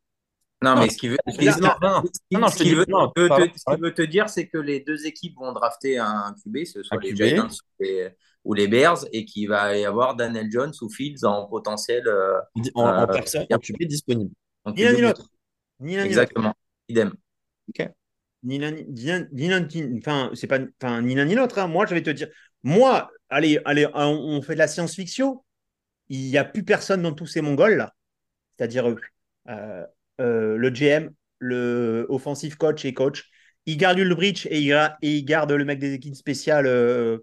[0.62, 3.64] Non, Non, mais ce qu'il veut, te qu'il dis- veut, non, te- pardon, te- ce
[3.70, 6.98] qu'il veut te dire, c'est que les deux équipes vont drafter un QB, ce soit
[7.02, 7.16] les QB.
[7.24, 8.08] Giants ou les,
[8.44, 12.06] ou les Bears, et qu'il va y avoir Daniel Jones ou Fields en potentiel.
[12.08, 12.38] euh,
[12.74, 14.32] En, en Euh, personne, en QB disponible.
[14.64, 14.96] en Ni l'un QB.
[14.96, 15.30] ni l'autre.
[15.80, 16.20] Ni l'un ni l'autre.
[16.22, 16.54] Exactement.
[16.88, 17.12] Idem.
[18.42, 18.84] Ni l'un ni,
[19.32, 21.58] ni l'un- ni enfin, c'est pas, enfin, ni l'un ni l'autre.
[21.58, 21.66] hein.
[21.66, 22.28] Moi, je vais te dire,
[22.62, 25.42] moi, allez, allez, on, fait de la science-fiction.
[26.08, 27.94] Il n'y a plus personne dans tous ces Mongols là.
[28.56, 28.86] C'est-à-dire,
[29.48, 29.84] euh,
[30.20, 33.28] euh, le GM, le offensive coach et coach.
[33.66, 34.72] Il garde Ulbrich et il,
[35.02, 36.66] et il garde le mec des équipes spéciales.
[36.66, 37.18] euh,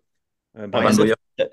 [0.56, 0.92] Ah, bah,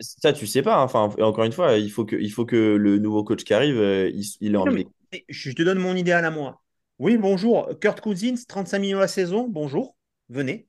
[0.01, 0.77] ça, tu sais pas.
[0.77, 0.83] hein.
[0.83, 3.77] Enfin, encore une fois, il faut que, il faut que le nouveau coach qui arrive,
[3.77, 6.61] il, il mais- mais je te donne mon idéal à moi.
[6.99, 7.71] Oui, bonjour.
[7.81, 9.49] Kurt Cousins, 35 millions la saison.
[9.49, 9.97] Bonjour.
[10.29, 10.69] Venez.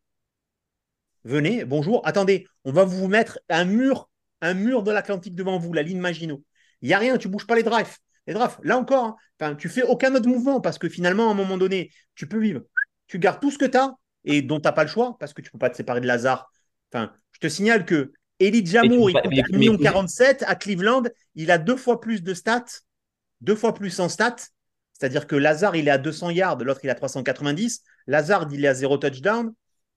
[1.24, 1.66] Venez.
[1.66, 2.02] Bonjour.
[2.06, 4.10] Attendez, on va vous mettre un mur,
[4.42, 6.44] un mur de l'Atlantique devant vous, la ligne Maginot.
[6.82, 7.98] Il n'y a rien, tu bouges pas les drives.
[8.28, 11.36] Les drives, là encore, hein, tu fais aucun autre mouvement parce que finalement, à un
[11.36, 12.62] moment donné, tu peux vivre.
[13.08, 13.94] Tu gardes tout ce que tu as
[14.26, 16.02] et dont tu n'as pas le choix parce que tu ne peux pas te séparer
[16.02, 16.52] de Lazare.
[16.92, 20.44] Enfin, je te signale que Elie Jamour, Et il coûte mais- 1,47 million mais- 47
[20.48, 21.04] à Cleveland.
[21.36, 22.66] Il a deux fois plus de stats,
[23.42, 24.36] deux fois plus en stats.
[24.94, 27.82] C'est-à-dire que Lazare, il est à 200 yards, l'autre, il est à 390.
[28.08, 29.54] Lazare, il est à zéro touchdown.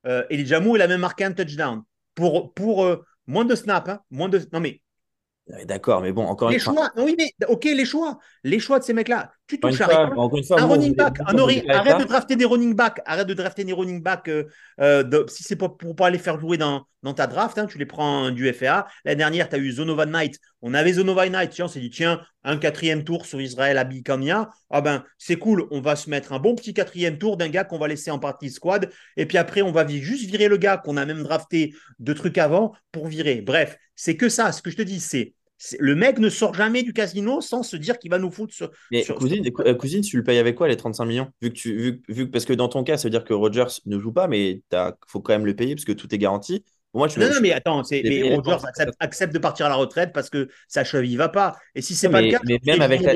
[0.06, 1.82] Euh, Elie Jamour, il a même marqué un touchdown.
[2.14, 3.88] Pour, pour euh, moins de snaps.
[3.88, 4.40] hein, moins de...
[4.52, 4.80] Non, mais
[5.66, 6.72] D'accord, mais bon, encore les une fois.
[6.72, 6.90] choix.
[6.96, 8.18] Non, oui, mais OK, les choix.
[8.44, 9.30] Les choix de ces mecs-là.
[9.46, 10.42] Tu touches à fois, rien.
[10.42, 11.36] fois, Un running back, un
[11.68, 14.44] arrête de drafter des running backs, arrête de drafter des running backs euh,
[14.80, 17.78] euh, si c'est pas pour pas les faire jouer dans, dans ta draft, hein, tu
[17.78, 18.88] les prends du FA.
[19.04, 20.38] L'année dernière, tu as eu Zonovan Knight.
[20.62, 24.48] On avait Zonovan Knight, tiens, on s'est dit, tiens, un quatrième tour sur Israël Abikania.
[24.70, 27.64] Ah ben, c'est cool, on va se mettre un bon petit quatrième tour d'un gars
[27.64, 28.90] qu'on va laisser en partie squad.
[29.18, 32.38] Et puis après, on va juste virer le gars qu'on a même drafté de trucs
[32.38, 33.42] avant pour virer.
[33.42, 34.50] Bref, c'est que ça.
[34.50, 35.34] Ce que je te dis, c'est
[35.78, 38.70] le mec ne sort jamais du casino sans se dire qu'il va nous foutre sur,
[38.90, 41.28] Mais sur- cousine, euh, cousine, tu le payes avec quoi les 35 millions?
[41.40, 43.80] Vu que tu, vu, vu parce que dans ton cas, ça veut dire que Rodgers
[43.86, 46.64] ne joue pas, mais il faut quand même le payer parce que tout est garanti.
[46.94, 50.12] Moi, tu Non, non, mais attends, mais les accepte, accepte de partir à la retraite
[50.12, 51.56] parce que sa cheville ne va pas.
[51.74, 53.14] Et si c'est pas mais- le cas, mais même avec la-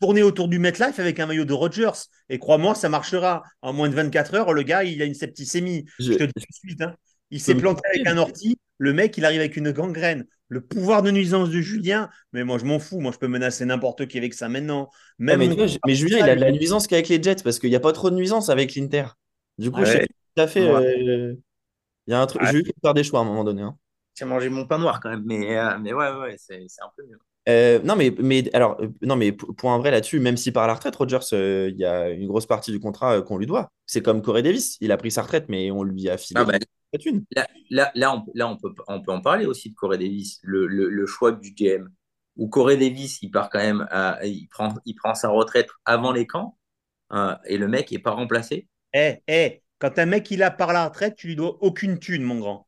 [0.00, 1.90] tourner autour du MetLife avec un maillot de Rodgers.
[2.28, 3.42] Et crois-moi, ça marchera.
[3.62, 5.84] En moins de 24 heures, le gars, il a une septicémie.
[5.98, 6.82] Je- Je te dis tout de suite.
[6.82, 6.94] hein.
[7.30, 8.58] Il s'est planté avec un ortie.
[8.78, 10.24] Le mec, il arrive avec une gangrène.
[10.48, 13.00] Le pouvoir de nuisance de Julien, mais moi, je m'en fous.
[13.00, 14.90] Moi, je peux menacer n'importe qui avec ça maintenant.
[15.18, 17.76] Même mais, mon- Julien, il a de la nuisance qu'avec les Jets parce qu'il n'y
[17.76, 19.04] a pas trop de nuisance avec l'Inter.
[19.58, 20.70] Du coup, je sais tout à fait.
[20.70, 20.96] Ouais.
[21.08, 21.34] euh,
[22.06, 22.42] Il y a un truc.
[22.42, 22.52] Ouais.
[22.52, 23.62] J'ai eu faire des choix à un moment donné.
[23.62, 23.76] hein.
[24.14, 26.90] J'ai mangé mon pain noir quand même, mais, euh, mais ouais, ouais, c'est c'est un
[26.96, 27.18] peu mieux.
[27.48, 30.66] Euh, non, mais, mais alors, euh, non, mais pour un vrai là-dessus, même si par
[30.66, 33.46] la retraite, Rodgers, euh, il y a une grosse partie du contrat euh, qu'on lui
[33.46, 33.70] doit.
[33.86, 34.78] C'est comme Corey Davis.
[34.80, 36.54] Il a pris sa retraite, mais on lui a filé Ah bah,
[36.92, 37.24] la thune.
[37.32, 40.40] Là, là, là, on, là on, peut, on peut en parler aussi de Corey Davis,
[40.42, 41.90] le, le, le choix du GM.
[42.36, 46.12] Où Corey Davis, il part quand même, à- il, prend, il prend sa retraite avant
[46.12, 46.58] les camps
[47.12, 48.68] euh, et le mec n'est pas remplacé.
[48.94, 52.22] Eh, eh, quand un mec il a par la retraite, tu lui dois aucune thune,
[52.22, 52.66] mon grand.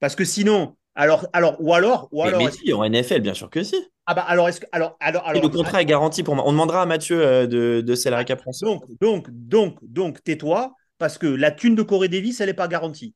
[0.00, 3.20] Parce que sinon, alors, alors, ou alors, ou Mais, alors, mais est-ce- si, en NFL,
[3.20, 3.74] bien sûr que si.
[4.06, 6.44] ah bah alors, est-ce que, alors, alors, Et le contrat est garanti pour moi.
[6.46, 8.60] On demandera à Mathieu euh, de, de Salary Cap France.
[8.60, 12.68] donc, donc, donc, donc, tais-toi, parce que la thune de Corée Davis, elle n'est pas
[12.68, 13.14] garantie.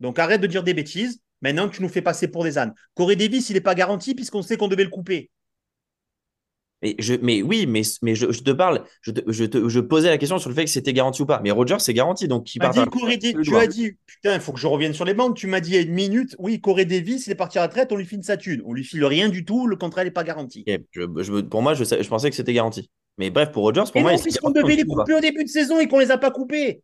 [0.00, 1.20] Donc, arrête de dire des bêtises.
[1.40, 2.74] Maintenant, tu nous fais passer pour des ânes.
[2.94, 5.30] Corée Davis, il n'est pas garanti puisqu'on sait qu'on devait le couper.
[6.82, 9.80] Mais, je, mais oui, mais, mais je, je te parle, je, te- je, te- je
[9.80, 11.40] posais la question sur le fait que c'était garanti ou pas.
[11.42, 12.72] Mais Rodgers, c'est garanti, donc il Tu part
[13.18, 15.34] dit as dit, putain, il faut que je revienne sur les bandes.
[15.36, 17.62] Tu m'as dit il y a une minute, oui, Corée Davis, il est parti à
[17.62, 18.62] la retraite, on lui file sa thune.
[18.64, 20.64] On lui file rien du tout, le contrat n'est pas garanti.
[21.50, 22.90] Pour moi, je, sais- je pensais que c'était garanti.
[23.16, 25.48] Mais bref, pour Rodgers, pour Et moi, non, puisqu'on devait les couper au début de
[25.48, 26.82] saison et qu'on les a pas coupés.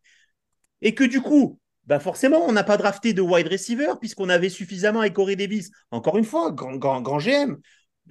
[0.81, 4.49] Et que du coup, bah forcément, on n'a pas drafté de wide receiver puisqu'on avait
[4.49, 5.71] suffisamment avec Corey Davis.
[5.91, 7.57] Encore une fois, grand, grand, grand GM.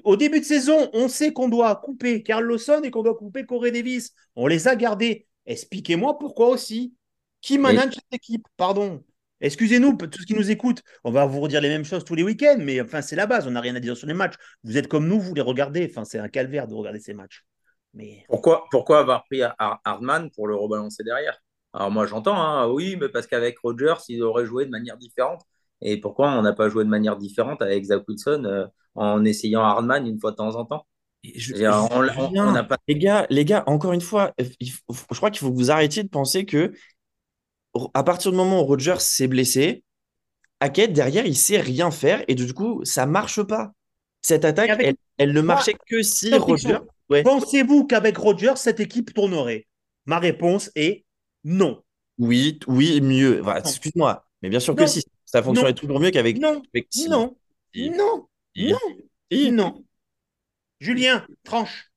[0.02, 3.46] Au début de saison, on sait qu'on doit couper Carl Lawson et qu'on doit couper
[3.46, 4.12] Corey Davis.
[4.34, 5.26] On les a gardés.
[5.46, 6.94] Expliquez-moi pourquoi aussi.
[7.40, 8.46] Qui manage cette équipe?
[8.56, 9.04] Pardon.
[9.40, 12.22] Excusez-nous, tous ceux qui nous écoutent, on va vous redire les mêmes choses tous les
[12.22, 14.34] week-ends, mais enfin, c'est la base, on n'a rien à dire sur les matchs.
[14.62, 15.86] Vous êtes comme nous, vous les regardez.
[15.90, 17.44] Enfin, c'est un calvaire de regarder ces matchs.
[17.92, 21.38] Mais Pourquoi, pourquoi avoir pris Har- Hardman pour le rebalancer derrière?
[21.72, 25.42] Alors moi j'entends, hein, oui, mais parce qu'avec Rodgers, il aurait joué de manière différente.
[25.84, 28.66] Et pourquoi on n'a pas joué de manière différente avec Zach Wilson euh,
[28.96, 30.86] en essayant Hardman une fois de temps en temps?
[31.22, 35.40] Je- on pas- Les gars, les gars, encore une fois, il faut- je crois qu'il
[35.40, 36.72] faut que vous arrêtiez de penser que
[37.94, 39.84] à partir du moment où Rodgers s'est blessé,
[40.60, 43.72] Hackett, derrière, il sait rien faire et du coup, ça marche pas.
[44.22, 46.30] Cette attaque, avec- elle, elle ne marchait que si.
[46.34, 46.78] Rodgers.
[47.10, 47.22] Ouais.
[47.22, 49.66] Pensez-vous qu'avec Rodgers, cette équipe tournerait?
[50.06, 51.04] Ma réponse est
[51.42, 51.82] non.
[52.18, 53.42] Oui, oui, mieux.
[53.58, 55.02] Excuse-moi, mais bien sûr que si.
[55.34, 55.76] Ça fonctionnerait Non.
[55.76, 56.38] toujours mieux qu'avec.
[56.38, 57.08] Non, avec- non, Si.
[57.08, 57.36] non,
[57.74, 57.90] Si.
[57.90, 58.78] non,
[59.32, 59.50] Si.
[59.50, 59.84] non.
[60.78, 61.90] Julien, tranche.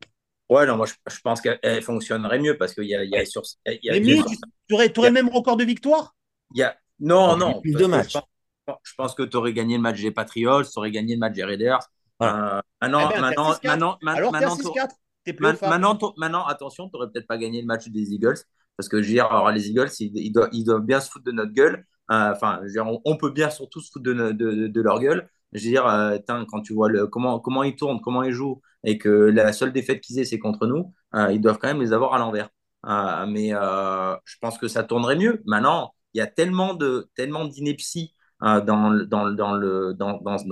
[0.50, 3.12] Ouais, non, moi je, je pense qu'elle elle fonctionnerait mieux parce qu'il y a, il
[3.12, 3.44] y a sur.
[3.68, 4.24] il y a- Mais mieux,
[4.68, 6.16] tu aurais, le même record de victoire?
[6.56, 7.62] Il y a- Non, Il y a non.
[7.62, 8.14] plus de matchs.
[8.14, 8.20] Je
[8.66, 11.20] pense, je pense que tu aurais gagné le match des Patriots, tu aurais gagné le
[11.20, 11.80] match des Raiders.
[12.20, 12.58] Voilà.
[12.58, 13.64] Euh, maintenant, Eh ben, maintenant, 6-4.
[13.66, 14.96] maintenant, ma- Alors, t'es à maintenant, 6-4.
[15.24, 15.62] T'es Ma- playoff.
[15.62, 18.40] Maintenant, to- maintenant, attention, tu n'aurais peut-être pas gagné le match des Eagles.
[18.76, 21.10] Parce que je veux dire, alors, les Eagles, ils, ils doivent, ils doivent bien se
[21.12, 21.86] foutre de notre gueule.
[22.12, 22.62] Euh, Enfin,
[23.06, 25.30] on, peut bien surtout se foutre de, de, leur gueule.
[25.54, 29.10] Je veux dire, euh, quand tu vois comment, ils tournent, comment ils jouent, et que
[29.10, 32.14] la seule défaite qu'ils aient, c'est contre nous, euh, ils doivent quand même les avoir
[32.14, 32.50] à l'envers.
[32.84, 35.42] Mais je pense que ça tournerait mieux.
[35.46, 38.60] Maintenant, il y a tellement de tellement d'ineptie dans,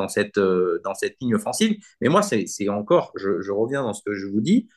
[0.10, 1.78] cette, dans cette ligne offensive.
[2.02, 4.68] Mais moi, c'est encore, je, je reviens dans ce que je vous dis,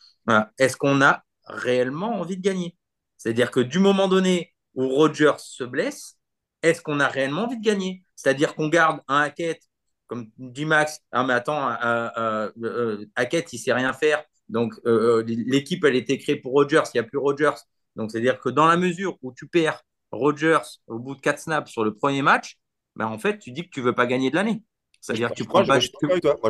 [0.58, 2.76] est-ce qu'on a réellement envie de gagner?
[3.16, 6.17] C'est-à-dire que du moment donné où Rodgers se blesse,
[6.62, 8.02] est-ce qu'on a réellement envie de gagner?
[8.16, 9.60] C'est-à-dire qu'on garde un Hackett,
[10.06, 14.74] comme dit Max, ah mais attends, euh, euh, euh, Hackett, il sait rien faire, donc
[14.86, 17.54] euh, euh, l'équipe, elle était créée pour Rodgers, il n'y a plus Rodgers.
[17.96, 19.82] Donc c'est-à-dire que dans la mesure où tu perds
[20.12, 22.56] Rodgers au bout de 4 snaps sur le premier match,
[22.96, 24.62] ben, en fait, tu dis que tu veux pas gagner de l'année.
[25.00, 25.78] C'est-à-dire que tu prends je, pas.
[25.78, 25.86] je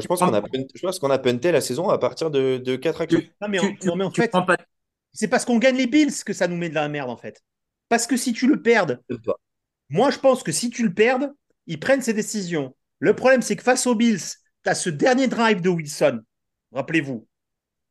[0.01, 2.57] je pense qu'on a, punt- je pense qu'on a punté la saison à partir de,
[2.59, 3.21] de 4 actions.
[3.21, 4.57] tu- Non, mais, tu- en, tu- non, mais en tu fait, prends pas-
[5.13, 7.43] c'est parce qu'on gagne les Bills que ça nous met de la merde, en fait.
[7.89, 9.35] Parce que si tu le perdes, Pas.
[9.91, 11.33] Moi, je pense que si tu le perdes,
[11.67, 12.75] ils prennent ces décisions.
[12.99, 14.19] Le problème, c'est que face aux Bills,
[14.65, 16.21] tu as ce dernier drive de Wilson,
[16.73, 17.27] rappelez-vous,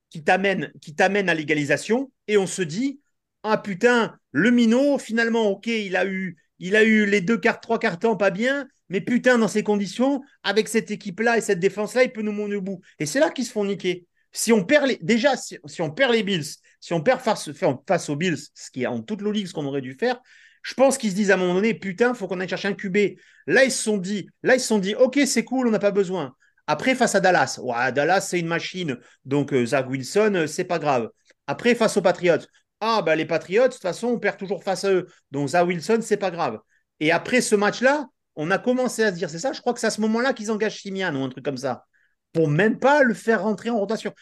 [0.10, 3.00] qui t'amène qui t'amène à l'égalisation, et on se dit,
[3.44, 7.62] ah putain, le minot, finalement, ok, il a eu, il a eu les deux quarts,
[7.62, 12.04] trois temps pas bien, mais putain, dans ces conditions, avec cette équipe-là et cette défense-là,
[12.04, 12.82] il peut nous monter au bout.
[13.00, 14.06] Et c'est là qu'ils se font niquer.
[14.32, 16.46] Si on perd les, déjà, si, on perd les Bills,
[16.80, 17.50] si on perd face,
[17.88, 20.22] face aux Bills, ce qui est en toute logique ce qu'on aurait dû faire,
[20.64, 22.74] je pense qu'ils se disent à un moment donné, putain, faut qu'on aille chercher un
[22.74, 23.18] QB.
[23.48, 25.80] Là, ils se sont dit, là, ils se sont dit, ok, c'est cool, on n'a
[25.80, 26.36] pas besoin.
[26.68, 28.98] Après, face à Dallas, ouais, Dallas, c'est une machine.
[29.26, 31.10] Donc, euh, Zach Wilson, euh, c'est pas grave.
[31.48, 32.46] Après, face aux Patriots,
[32.82, 35.08] ah, bah, les Patriots, de toute façon, on perd toujours face à eux.
[35.32, 36.60] Donc, Zach Wilson, c'est pas grave.
[37.00, 39.80] Et après ce match-là, on a commencé à se dire, c'est ça, je crois que
[39.80, 41.86] c'est à ce moment-là qu'ils engagent Simian ou un truc comme ça,
[42.34, 44.14] pour même pas le faire rentrer en rotation.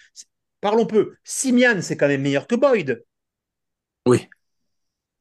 [0.62, 1.16] Parlons peu.
[1.24, 3.04] Simian, c'est quand même meilleur que Boyd.
[4.06, 4.30] Oui.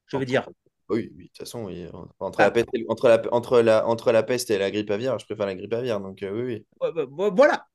[0.06, 0.48] Je veux dire.
[0.90, 1.86] Oui, oui, de toute façon, oui.
[2.20, 5.18] Entre, la peste et, entre, la, entre, la, entre la peste et la grippe aviaire,
[5.18, 6.00] je préfère la grippe aviaire.
[6.00, 6.66] Donc, euh, oui, oui.
[6.82, 7.66] Euh, euh, Voilà.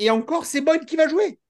[0.00, 1.40] Et encore, c'est Boyd qui va jouer.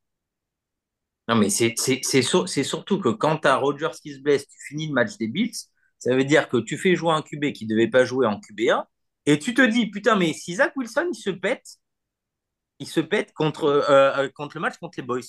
[1.29, 4.21] Non, mais c'est c'est- c'est sur- c'est surtout que quand tu as Rodgers qui se
[4.21, 5.53] blesse, tu finis le match des Bills,
[5.99, 8.41] ça veut dire que tu fais jouer un QB qui ne devait pas jouer en
[8.41, 8.87] QB1,
[9.27, 11.79] et tu te dis, putain, mais si Zach Wilson, il se pète,
[12.79, 15.21] il se pète contre, euh, euh, contre le match contre les Boys,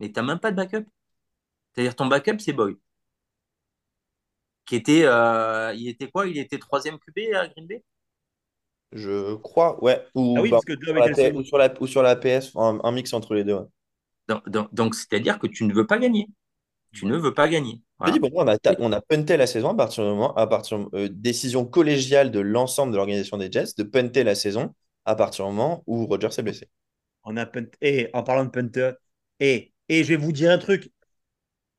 [0.00, 0.86] mais tu n'as même pas de backup.
[1.74, 2.78] C'est-à-dire ton backup, c'est Boyd.
[4.68, 6.28] Qui était, euh, il était quoi?
[6.28, 7.84] Il était troisième QB à Green Bay?
[8.92, 10.04] Je crois, ouais.
[10.14, 12.52] Ou, Ah oui, bah, parce que sur la ou sur la, ou sur la PS,
[12.56, 13.54] un, un mix entre les deux.
[13.54, 13.66] ouais.
[14.28, 16.28] Donc, donc- donc, c'est-à-dire que tu ne veux pas gagner.
[16.92, 17.82] Tu ne veux pas gagner.
[18.04, 18.12] Je Voilà.
[18.12, 20.46] dis, pour moi, on a, on a punté la saison à partir du moment, à
[20.46, 25.14] partir euh, décision collégiale de l'ensemble de l'organisation des Jets de punter la saison à
[25.16, 26.68] partir du moment où Rodgers s'est blessé.
[27.24, 28.92] On a punt- Et en parlant de punter,
[29.40, 30.92] et, et je vais vous dire un truc.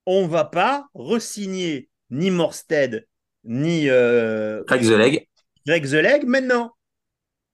[0.05, 3.05] On va pas resigner ni Morstead,
[3.43, 5.27] ni euh, Craig the leg.
[5.65, 6.71] Greg The Leg maintenant.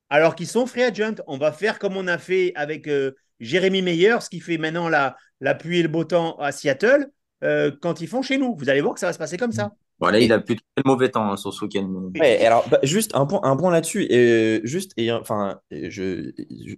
[0.09, 1.15] Alors qu'ils sont free agent.
[1.27, 4.87] On va faire comme on a fait avec euh, Jérémy Meyer, ce qui fait maintenant
[4.87, 7.07] la, la pluie et le beau temps à Seattle,
[7.43, 8.55] euh, quand ils font chez nous.
[8.55, 9.71] Vous allez voir que ça va se passer comme ça.
[9.99, 12.11] Voilà, il a plutôt fait le mauvais temps hein, sur ce week-end.
[12.19, 14.03] Ouais, alors, bah, juste un point, un point là-dessus.
[14.09, 16.75] Et juste, et, enfin, et je, je-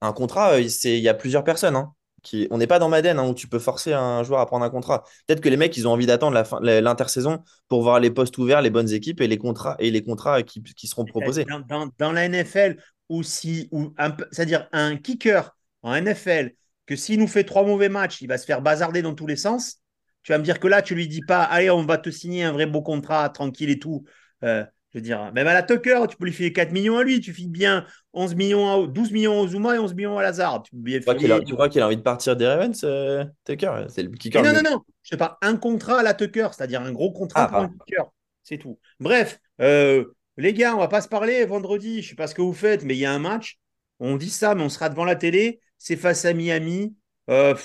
[0.00, 1.76] un contrat, euh, c'est, il y a plusieurs personnes.
[1.76, 1.92] hein,
[2.24, 4.64] qui, on n'est pas dans Madden hein, où tu peux forcer un joueur à prendre
[4.64, 5.04] un contrat.
[5.26, 8.10] Peut-être que les mecs, ils ont envie d'attendre la fin, la- l'intersaison pour voir les
[8.10, 11.44] postes ouverts, les bonnes équipes et les contrats et les contrats qui, qui seront proposés.
[11.48, 12.76] Dans, dans- dans la NFL,
[13.08, 16.52] ou si, ou un peu- c'est-à-dire un kicker en NFL,
[16.86, 19.36] que s'il nous fait trois mauvais matchs, il va se faire bazarder dans tous les
[19.36, 19.76] sens.
[20.22, 22.44] Tu vas me dire que là, tu lui dis pas, allez, on va te signer
[22.44, 24.04] un vrai beau contrat, tranquille et tout.
[24.42, 24.64] Euh,
[24.94, 27.20] je veux dire, même à la Tucker, tu peux lui filer 4 millions à lui,
[27.20, 30.62] tu files bien 11 millions à, 12 millions au Zuma et 11 millions à Lazare.
[30.62, 33.86] Tu crois qu'il a, envie de partir des Ravens, euh, Tucker?
[33.88, 34.40] C'est le kicker.
[34.40, 37.42] Non, non, non, je sais pas, un contrat à la Tucker, c'est-à-dire un gros contrat
[37.42, 38.04] Ah, pour un kicker.
[38.44, 38.78] C'est tout.
[39.00, 40.04] Bref, euh,
[40.36, 42.00] les gars, on va pas se parler vendredi.
[42.00, 43.58] Je sais pas ce que vous faites, mais il y a un match.
[43.98, 45.60] On dit ça, mais on sera devant la télé.
[45.76, 46.94] C'est face à Miami.
[47.30, 47.56] Euh,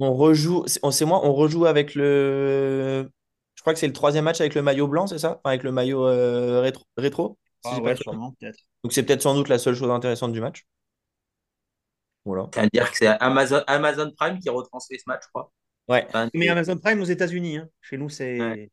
[0.00, 3.10] On rejoue, c'est moi, on rejoue avec le.
[3.68, 5.32] Je crois que c'est le troisième match avec le maillot blanc, c'est ça?
[5.32, 8.34] Enfin, avec le maillot euh, rétro, ah ouais, sûrement.
[8.82, 10.64] Donc c'est peut-être sans doute la seule chose intéressante du match.
[12.24, 12.48] Voilà.
[12.54, 15.52] C'est-à-dire que c'est Amazon, Amazon Prime qui retransmet ce match, je crois.
[15.86, 16.06] Ouais.
[16.08, 17.58] Enfin, Mais Amazon Prime aux États-Unis.
[17.58, 17.68] hein.
[17.82, 18.40] Chez nous, c'est.
[18.40, 18.70] Ouais.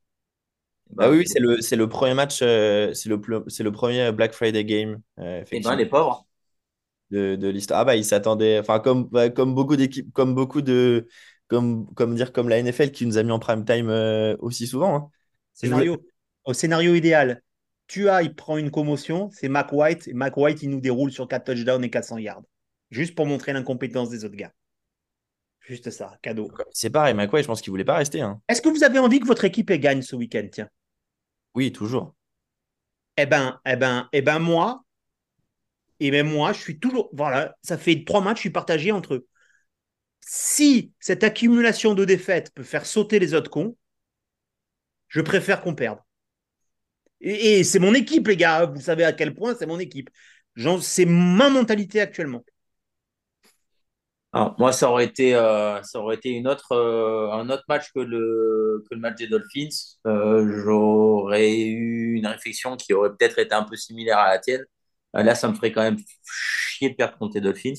[0.91, 4.33] Bah oui, oui, c'est le, c'est le premier match, euh, c'est le, le premier Black
[4.33, 6.25] Friday game, euh, Eh ben, les pauvres.
[7.11, 7.79] de, de l'histoire.
[7.81, 11.07] Ah bah, ils s'attendaient, enfin, comme, bah, comme beaucoup d'équipes, comme beaucoup de,
[11.47, 14.67] comme, comme dire, comme la NFL qui nous a mis en prime time euh, aussi
[14.67, 14.95] souvent.
[14.95, 15.09] hein.
[15.53, 15.97] Scénario,
[16.43, 17.41] au scénario idéal,
[17.87, 21.27] Tua, il prend une commotion, c'est Mac White, et Mac White, il nous déroule sur
[21.27, 22.41] 4 touchdowns et 400 yards.
[22.91, 24.51] Juste pour montrer l'incompétence des autres gars.
[25.61, 26.51] Juste ça, cadeau.
[26.71, 28.21] C'est pareil, McWay, je pense qu'il voulait pas rester.
[28.21, 28.39] hein.
[28.47, 30.69] Est-ce que vous avez envie que votre équipe gagne ce week-end Tiens?
[31.55, 32.13] Oui, toujours.
[33.17, 34.83] Eh ben, eh ben, eh ben moi,
[35.99, 37.09] eh ben moi, je suis toujours.
[37.13, 39.27] Voilà, ça fait trois matchs, je suis partagé entre eux.
[40.25, 43.77] Si cette accumulation de défaites peut faire sauter les autres cons,
[45.07, 45.99] je préfère qu'on perde.
[47.21, 48.65] Et, c'est mon équipe, les gars.
[48.65, 50.09] Vous savez à quel point c'est mon équipe.
[50.81, 52.43] C'est ma mentalité actuellement.
[54.57, 58.83] Moi, ça aurait été, euh, ça aurait une autre, euh, un autre match que le,
[58.97, 59.69] match des Dolphins.
[60.07, 64.65] Euh, j'aurais eu une réflexion qui aurait peut-être été un peu similaire à la tienne.
[65.13, 67.73] Là, ça me ferait quand même chier de perdre contre les Dolphins,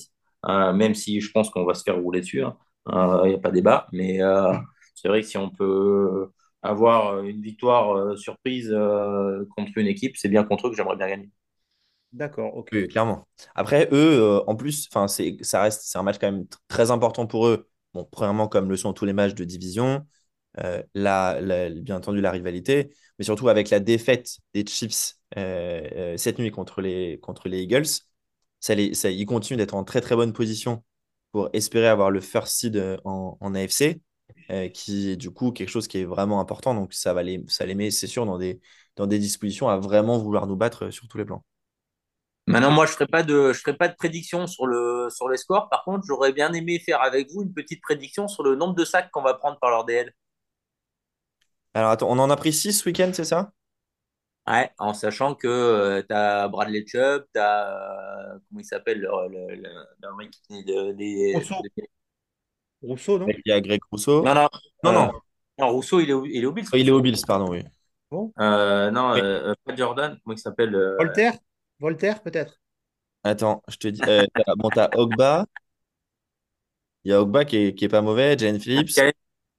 [0.46, 2.42] même si je pense qu'on va se faire rouler dessus.
[2.88, 3.86] Il n'y a pas débat.
[3.92, 4.52] Mais euh,
[4.94, 6.30] c'est vrai que si on peut
[6.62, 10.96] avoir une victoire euh, surprise euh, contre une équipe, c'est bien contre eux que j'aimerais
[10.96, 11.30] bien gagner.
[12.12, 12.68] D'accord, ok.
[12.72, 13.28] Oui, clairement.
[13.54, 13.96] Après, eux,
[14.38, 17.26] euh, en plus, enfin, c'est, ça reste, c'est un match quand même tr- très important
[17.26, 17.68] pour eux.
[17.92, 20.06] Bon, premièrement, comme le sont tous les matchs de division,
[20.60, 25.88] euh, la, la- bien entendu la rivalité, mais surtout avec la défaite des Chiefs euh,
[26.14, 27.86] euh, cette nuit contre les, contre les Eagles,
[28.60, 30.84] ça les, ça, ils continuent d'être en très très bonne position
[31.32, 34.00] pour espérer avoir le first seed euh, en, en AFC,
[34.50, 36.74] euh, qui est du coup quelque chose qui est vraiment important.
[36.74, 38.60] Donc ça va les, ça les met, c'est sûr, dans des,
[38.96, 41.44] dans des dispositions à vraiment vouloir nous battre euh, sur tous les plans.
[42.48, 45.28] Maintenant, moi, je ne ferai pas de, je ferai pas de prédiction sur le, sur
[45.28, 45.68] les scores.
[45.68, 48.84] Par contre, j'aurais bien aimé faire avec vous une petite prédiction sur le nombre de
[48.84, 50.12] sacs qu'on va prendre par leur DL.
[51.74, 53.52] Alors attends, on en a pris 6 ce week-end, c'est ça?
[54.48, 59.56] Ouais, en sachant que tu as Bradley Chubb, tu as, comment il s'appelle, le, le,
[59.56, 59.68] le,
[60.02, 61.62] le mec qui de, des- Rousseau.
[62.82, 63.28] Rousseau, non?
[63.28, 64.22] Il y a Greg Rousseau.
[64.24, 64.48] Non, non,
[64.82, 65.20] Non, euh, non.
[65.58, 66.66] non, Rousseau, il est, au- il est au Bills.
[66.74, 67.64] Il est au Bills, pardon, oui.
[68.38, 69.20] Euh, non, Oui.
[69.22, 71.38] euh, pas Jordan, comment il s'appelle euh, Voltaire?
[71.80, 72.60] Voltaire, peut-être
[73.24, 74.02] Attends, je te dis.
[74.08, 75.46] euh, t'as- bon, t'as Ogba.
[77.04, 78.36] Il y a Ogba qui est, qui est pas mauvais.
[78.36, 78.90] Jalen Phillips.
[78.94, 79.12] Jalen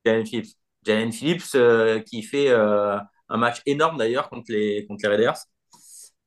[0.05, 0.55] Jalen Phillips.
[0.85, 2.97] Jalen Phillips euh, qui fait euh,
[3.29, 5.37] un match énorme d'ailleurs contre les, contre les Raiders.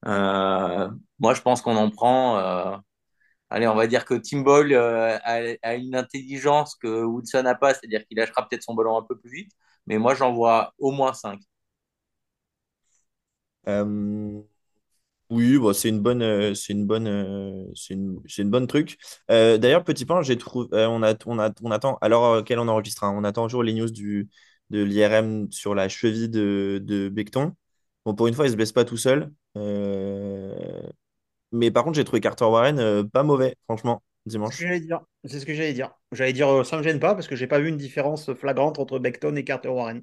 [0.07, 2.39] Euh, moi, je pense qu'on en prend.
[2.39, 2.77] euh,
[3.51, 7.55] allez, on va dire que Tim Boyle euh, a, a une intelligence que Woodson n'a
[7.57, 9.53] pas, c'est-à-dire qu'il lâchera peut-être son ballon un peu plus vite.
[9.87, 11.41] Mais moi, j'en vois au moins 5.
[13.69, 14.43] Euh,
[15.31, 18.99] oui, bon, c'est une bonne, c'est une bonne, c'est une, une bonne truc.
[19.29, 21.99] D'ailleurs, petit point, j'ai trouvé, on a, on a, on attend.
[22.03, 24.29] Alors, quel on enregistre, hein, on attend toujours les news du,
[24.71, 27.55] de l'IRM sur la cheville de, de Becton.
[28.05, 29.33] Bon, pour une fois, il se blesse pas tout seul.
[29.57, 30.55] Euh,
[31.53, 34.03] mais par contre, j'ai trouvé Carter Warren euh, pas mauvais, franchement,
[34.45, 34.57] C'est ce dimanche.
[34.59, 35.01] que j'allais dire.
[35.25, 35.93] C'est ce que j'allais dire.
[36.13, 38.79] J'allais dire, euh, ça me gêne pas parce que j'ai pas vu une différence flagrante
[38.79, 40.03] entre Beckton et Carter Warren.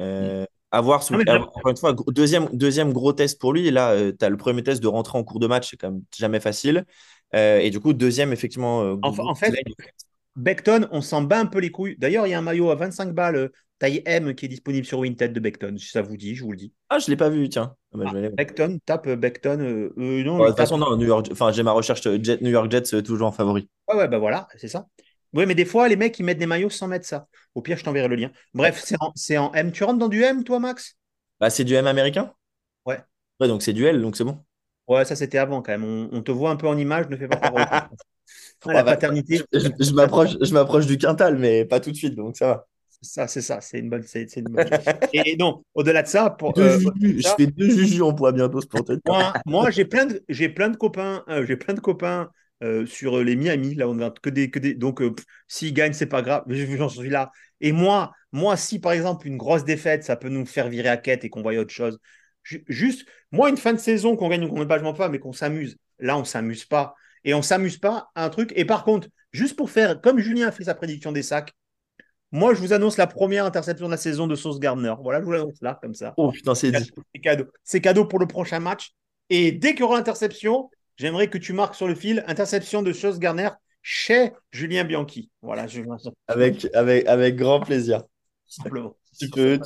[0.00, 3.66] Euh, à voir ce Ah, encore une fois, deuxième, deuxième gros test pour lui.
[3.66, 5.90] Et là, tu as le premier test de rentrer en cours de match, c'est quand
[5.90, 6.84] même jamais facile.
[7.34, 8.82] Euh, et du coup, deuxième, effectivement.
[8.82, 9.54] euh, En, en fait,
[10.38, 11.96] Beckton, on s'en bat un peu les couilles.
[11.98, 14.86] D'ailleurs, il y a un maillot à 25 balles, euh, taille M, qui est disponible
[14.86, 15.76] sur Vinted de Beckton.
[15.78, 16.72] Si ça vous dit, je vous le dis.
[16.88, 17.74] Ah, je l'ai pas vu, tiens.
[17.92, 18.36] Ah, bah, aller voir.
[18.36, 19.58] Beckton, tape euh, Beckton.
[19.60, 22.40] euh, euh, non, Ouais, de toute façon, non, New York, enfin, j'ai ma recherche Jet,
[22.40, 23.68] New York Jets toujours en favori.
[23.88, 24.86] Ouais, ouais, bah voilà, c'est ça.
[25.34, 27.26] Oui, mais des fois, les mecs, ils mettent des maillots sans mettre ça.
[27.54, 28.30] Au pire, je t'enverrai le lien.
[28.54, 29.72] Bref, c'est en, c'est en M.
[29.72, 30.96] Tu rentres dans du M, toi, Max?
[31.40, 32.32] Bah, c'est du M américain?
[32.84, 32.98] Ouais.
[33.40, 34.44] Ouais, donc c'est du L, donc c'est bon.
[34.88, 35.84] Ouais, ça, c'était avant quand même.
[35.84, 37.56] On, on te voit un peu en image, ne fais pas au-
[38.66, 39.40] Ah, la paternité.
[39.52, 42.66] Je, m'approche, je m'approche du quintal, mais pas tout de suite, donc ça va.
[43.00, 44.02] Ça, c'est ça, c'est une bonne.
[44.02, 44.64] C'est, une bonne...
[45.12, 48.60] Et non, au-delà de ça, pour, euh, ça- je fais deux jujus en poids bientôt,
[48.60, 48.98] te dire.
[49.06, 52.30] moi, moi j'ai plein de, j'ai plein de copains, euh, j'ai plein de copains
[52.64, 53.74] euh, sur les Miami.
[53.74, 54.74] Là, on a que des, que des.
[54.74, 55.00] Donc,
[55.46, 56.42] s'ils gagnent, c'est pas grave.
[56.48, 57.30] Je- J'en suis là.
[57.60, 60.96] Et moi, moi, si par exemple une grosse défaite, ça peut nous faire virer à
[60.96, 61.98] quête et qu'on voit autre chose.
[62.42, 64.94] Ju- Juste, moi, une fin de saison, qu'on gagne ou qu'on gagne pas, je m'en
[64.94, 65.76] pas, mais qu'on s'amuse.
[65.98, 66.94] Là, on s'amuse pas.
[67.24, 68.52] Et on s'amuse pas à un truc.
[68.56, 71.52] Et par contre, juste pour faire, comme Julien a fait sa prédiction des sacs,
[72.30, 74.94] moi, je vous annonce la première interception de la saison de Sauce Gardner.
[75.02, 76.12] Voilà, je vous l'annonce là, comme ça.
[76.18, 76.90] Oh putain, c'est dit.
[77.14, 77.44] C'est cadeau.
[77.64, 78.90] C'est cadeau pour le prochain match.
[79.30, 82.92] Et dès qu'il y aura interception, j'aimerais que tu marques sur le fil interception de
[82.92, 83.48] Sauce Gardner
[83.80, 85.30] chez Julien Bianchi.
[85.40, 85.80] Voilà, je
[86.26, 88.02] Avec, avec, avec grand plaisir.
[88.46, 88.94] simplement.
[89.18, 89.58] Tu peux,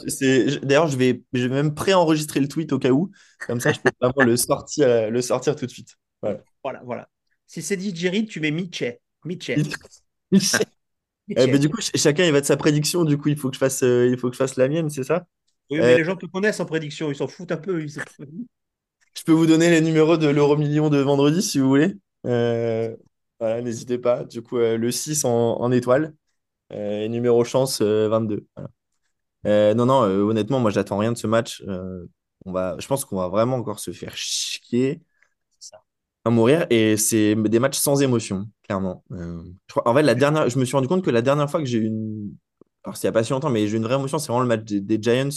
[0.63, 3.11] d'ailleurs, je vais, je vais même pré-enregistrer le tweet au cas où.
[3.47, 5.97] Comme ça, je peux vraiment le sortir, euh, le sortir tout de suite.
[6.63, 7.09] Voilà, voilà.
[7.53, 8.83] Si c'est dit Jerry, tu mets Miche.
[10.31, 10.61] Miche.
[11.37, 13.05] Eh ben, du coup, ch- chacun il va de sa prédiction.
[13.05, 14.91] Du coup, il faut que je fasse, euh, il faut que je fasse la mienne,
[14.91, 15.27] c'est ça?
[15.71, 17.83] Oui, mais Euh, les gens te connaissent en prédiction, ils s'en foutent un peu.
[17.83, 17.99] ils-
[19.15, 21.97] Je peux vous donner les numéros de l'euro million de vendredi si vous voulez.
[22.27, 22.97] Euh,
[23.41, 24.25] voilà, n'hésitez pas.
[24.25, 25.31] Du coup, le 6 en,
[25.61, 26.15] en étoile.
[26.71, 28.47] Et numéro chance euh, 22.
[28.57, 28.71] Voilà.
[29.47, 31.63] Euh, non, non, honnêtement, moi, j'attends rien de ce match.
[32.47, 35.03] On va, je pense qu'on va vraiment encore se faire chier
[36.25, 36.67] à mourir.
[36.71, 39.05] Et c'est des matchs sans émotion, clairement.
[39.13, 39.43] Euh,
[39.85, 41.79] en fait, la dernière, je me suis rendu compte que la dernière fois que j'ai
[41.79, 42.35] eu une.
[42.85, 44.65] Alors, c'est pas si longtemps, mais j'ai eu une vraie émotion, c'est vraiment le match
[44.65, 45.29] des, Giants.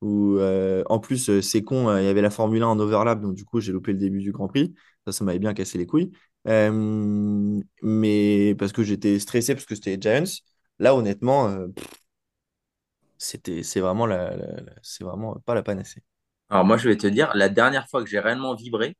[0.00, 3.20] Où, euh, en plus, euh, c'est con, il y avait la Formule 1 en overlap,
[3.20, 4.74] donc du coup, j'ai loupé le début du Grand Prix.
[5.06, 6.10] Ça, ça m'avait bien cassé les couilles.
[7.82, 10.24] Mais parce que j'étais stressé parce que c'était les Giants.
[10.80, 11.56] Là, honnêtement,
[13.18, 14.34] c'était, c'est vraiment la-
[14.82, 16.02] c'est vraiment pas la panacée.
[16.50, 18.96] Alors moi, je vais te dire, la dernière fois que j'ai réellement vibré,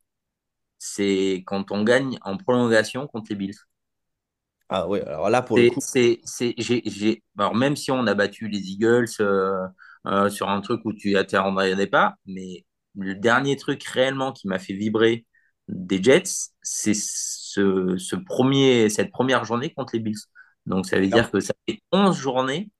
[0.84, 3.54] c'est quand on gagne en prolongation contre les Bills.
[4.68, 7.22] Ah ouais, alors là, pour le coup, c'est, c'est, j'ai, j'ai...
[7.38, 9.66] Alors même si on a battu les Eagles euh,
[10.06, 12.64] euh, sur un truc où tu attendais pas, mais
[12.96, 15.26] le dernier truc réellement qui m'a fait vibrer
[15.68, 16.22] des Jets,
[16.62, 20.16] c'est ce, ce premier, cette première journée contre les Bills.
[20.66, 22.70] Donc ça veut dire que ça fait 11 journées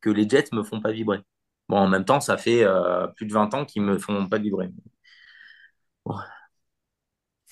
[0.00, 1.20] que les Jets me font pas vibrer.
[1.68, 4.38] Bon, en même temps, ça fait euh, plus de 20 ans qu'ils me font pas
[4.38, 4.70] vibrer.
[6.04, 6.16] Bon.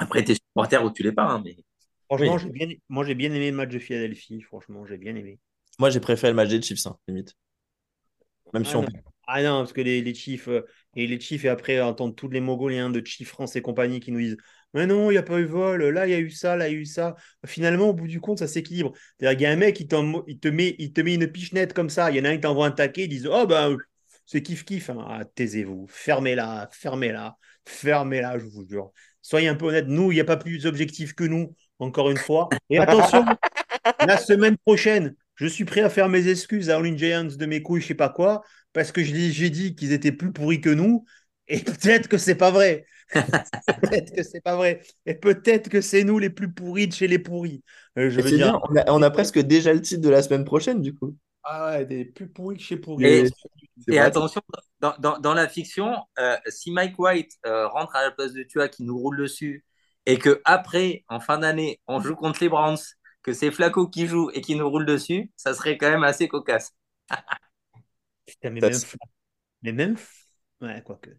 [0.01, 1.57] Après, t'es supporter ou tu l'es pas, hein, mais
[2.09, 2.38] Franchement, Oui.
[2.38, 4.42] j'ai bien, moi j'ai bien aimé le match de Philadelphie.
[4.42, 5.40] Franchement, j'ai bien aimé.
[5.80, 7.34] moi, j'ai préféré le match des Chiefs, hein, limite.
[8.53, 8.88] Même si Ah on non,
[9.26, 10.62] Ah non, parce que les, les Chiefs, euh,
[10.96, 14.11] et les Chiefs, et après entendre tous les Mongoliens de Chiefs France et compagnie qui
[14.12, 14.36] nous disent
[14.74, 16.68] Mais non, il n'y a pas eu vol, là il y a eu ça, là
[16.68, 17.14] il y a eu ça.
[17.46, 18.92] Finalement, au bout du compte, ça s'équilibre.
[19.18, 21.90] C'est-à-dire qu'il y a un mec, il, te met, il te met une pichenette comme
[21.90, 23.76] ça, il y en a un qui t'envoie un taquet, ils disent Oh ben,
[24.26, 24.90] c'est kiff-kiff.
[24.90, 25.05] hein.
[25.09, 27.36] Ah, taisez-vous, fermez-la, fermez-la,
[27.66, 28.92] fermez-la, je vous jure.
[29.22, 32.18] Soyez un peu honnête, nous, il n'y a pas plus objectif que nous, encore une
[32.18, 32.56] fois.
[32.70, 33.36] Et attention,
[34.00, 37.62] la semaine prochaine, je suis prêt à faire mes excuses à All Giants de mes
[37.62, 38.42] couilles, je sais pas quoi,
[38.72, 41.04] parce que j'ai dit qu'ils étaient plus pourris que nous,
[41.48, 42.86] et peut-être que c'est pas vrai.
[43.82, 44.82] peut-être que c'est pas vrai.
[45.06, 47.62] Et peut-être que c'est nous les plus pourris de chez les pourris.
[47.98, 50.00] Euh, je Et veux c'est dire, bien, on a, on a presque déjà le titre
[50.02, 51.16] de la semaine prochaine, du coup.
[51.42, 53.20] ah ouais, des plus pourris que chez pourris.
[53.90, 54.42] Et- attention,
[54.81, 58.43] dans, dans- dans la fiction, euh, si Mike White euh, rentre à la place de
[58.43, 59.64] Tua qui nous roule dessus
[60.07, 62.78] et que après, en fin d'année, on joue contre les Browns,
[63.22, 66.28] que c'est Flacco qui joue et qui nous roule dessus, ça serait quand même assez
[66.28, 66.72] cocasse.
[68.26, 68.83] Putain, mais même,
[69.62, 69.97] mais même,
[70.62, 71.11] ouais, quoique.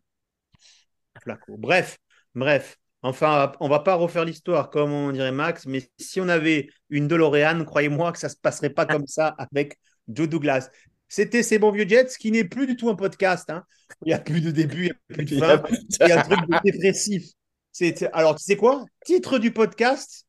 [1.22, 1.57] Flacco.
[1.57, 1.97] Bref,
[2.36, 2.78] bref.
[3.03, 7.07] Enfin, on va pas refaire l'histoire comme on dirait Max, mais si on avait une
[7.07, 10.70] DeLorean, croyez-moi que ça se passerait pas comme ça avec Joe Douglas.
[11.14, 13.49] C'était ces bons vieux Jets, qui n'est plus du tout un podcast.
[13.49, 13.66] hein.
[14.05, 15.62] Il n'y a plus de début, il n'y a plus de fin.
[15.99, 17.26] Il y a un truc de dépressif.
[18.14, 18.86] Alors, tu sais quoi?
[19.03, 20.26] Titre du podcast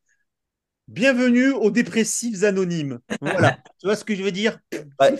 [0.89, 2.99] Bienvenue aux dépressifs anonymes.
[3.21, 3.59] Voilà.
[3.79, 4.59] tu vois ce que je veux dire?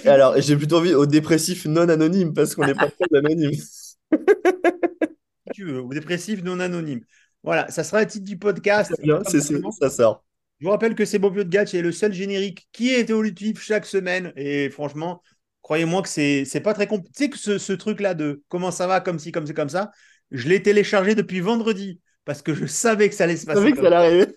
[0.03, 3.53] Alors, j'ai plutôt envie au dépressif non anonyme parce qu'on n'est pas très anonyme.
[3.57, 3.95] si
[5.53, 7.05] tu veux, aux dépressifs non anonymes.
[7.41, 8.93] Voilà, ça sera le titre du podcast.
[9.01, 9.72] Bien, Simplement.
[9.72, 10.26] ça sort.
[10.59, 13.61] Je vous rappelle que c'est Bob de Gatch est le seul générique qui est évolutif
[13.61, 14.32] chaque semaine.
[14.36, 15.22] Et franchement,
[15.64, 17.11] croyez-moi que c'est c'est pas très compliqué.
[17.16, 19.70] Tu sais que ce, ce truc-là de comment ça va, comme ci, comme ci, comme
[19.70, 19.91] ça,
[20.32, 23.59] je l'ai téléchargé depuis vendredi parce que je savais que ça allait se Je passer.
[23.59, 24.36] savais que comme ça allait arriver.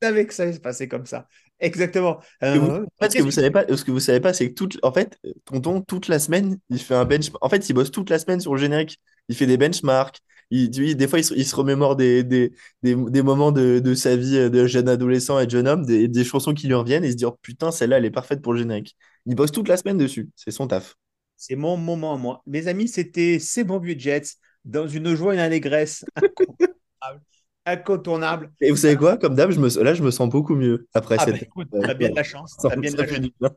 [0.00, 1.26] Je savais que ça allait se passer comme ça.
[1.60, 2.20] Exactement.
[2.42, 4.32] Et vous- Euh, En fait, ce que vous savez pas, ce que vous savez pas,
[4.32, 7.30] c'est que toute, en fait, Tonton, toute la semaine, il fait un bench.
[7.40, 8.98] En fait, il bosse toute la semaine sur le générique.
[9.28, 10.18] Il fait des benchmarks.
[10.50, 13.94] Il, des fois, il se, il se remémore des, des, des, des moments de, de
[13.94, 16.74] sa vie euh, de jeune adolescent et de jeune homme, des, des chansons qui lui
[16.74, 18.96] reviennent et il se dit, oh putain, celle-là, elle est parfaite pour le générique.
[19.26, 20.30] Il bosse toute la semaine dessus.
[20.36, 20.96] C'est son taf.
[21.36, 22.42] C'est mon moment à moi.
[22.46, 27.22] Mes amis, c'était C'est bon vieux Jets dans une joie et une allégresse incontournable.
[27.66, 28.52] incontournable.
[28.60, 29.16] Et vous savez quoi?
[29.16, 31.42] Comme d'hab, me, là, je me sens beaucoup mieux après Ah bah cette.
[31.42, 32.56] écoute, t'as bien de la chance.
[32.60, 33.50] T'as bien, la du bien.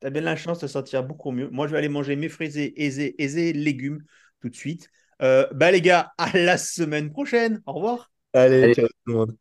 [0.00, 1.48] T'as bien de la chance de se sentir beaucoup mieux.
[1.50, 4.02] Moi, je vais aller manger mes fruits et, aisés, aisés légumes
[4.40, 4.88] tout de suite.
[5.22, 7.62] Euh, bah les gars, à la semaine prochaine.
[7.66, 8.10] Au revoir.
[8.34, 8.74] Allez, Allez.
[8.74, 9.36] ciao tout le monde.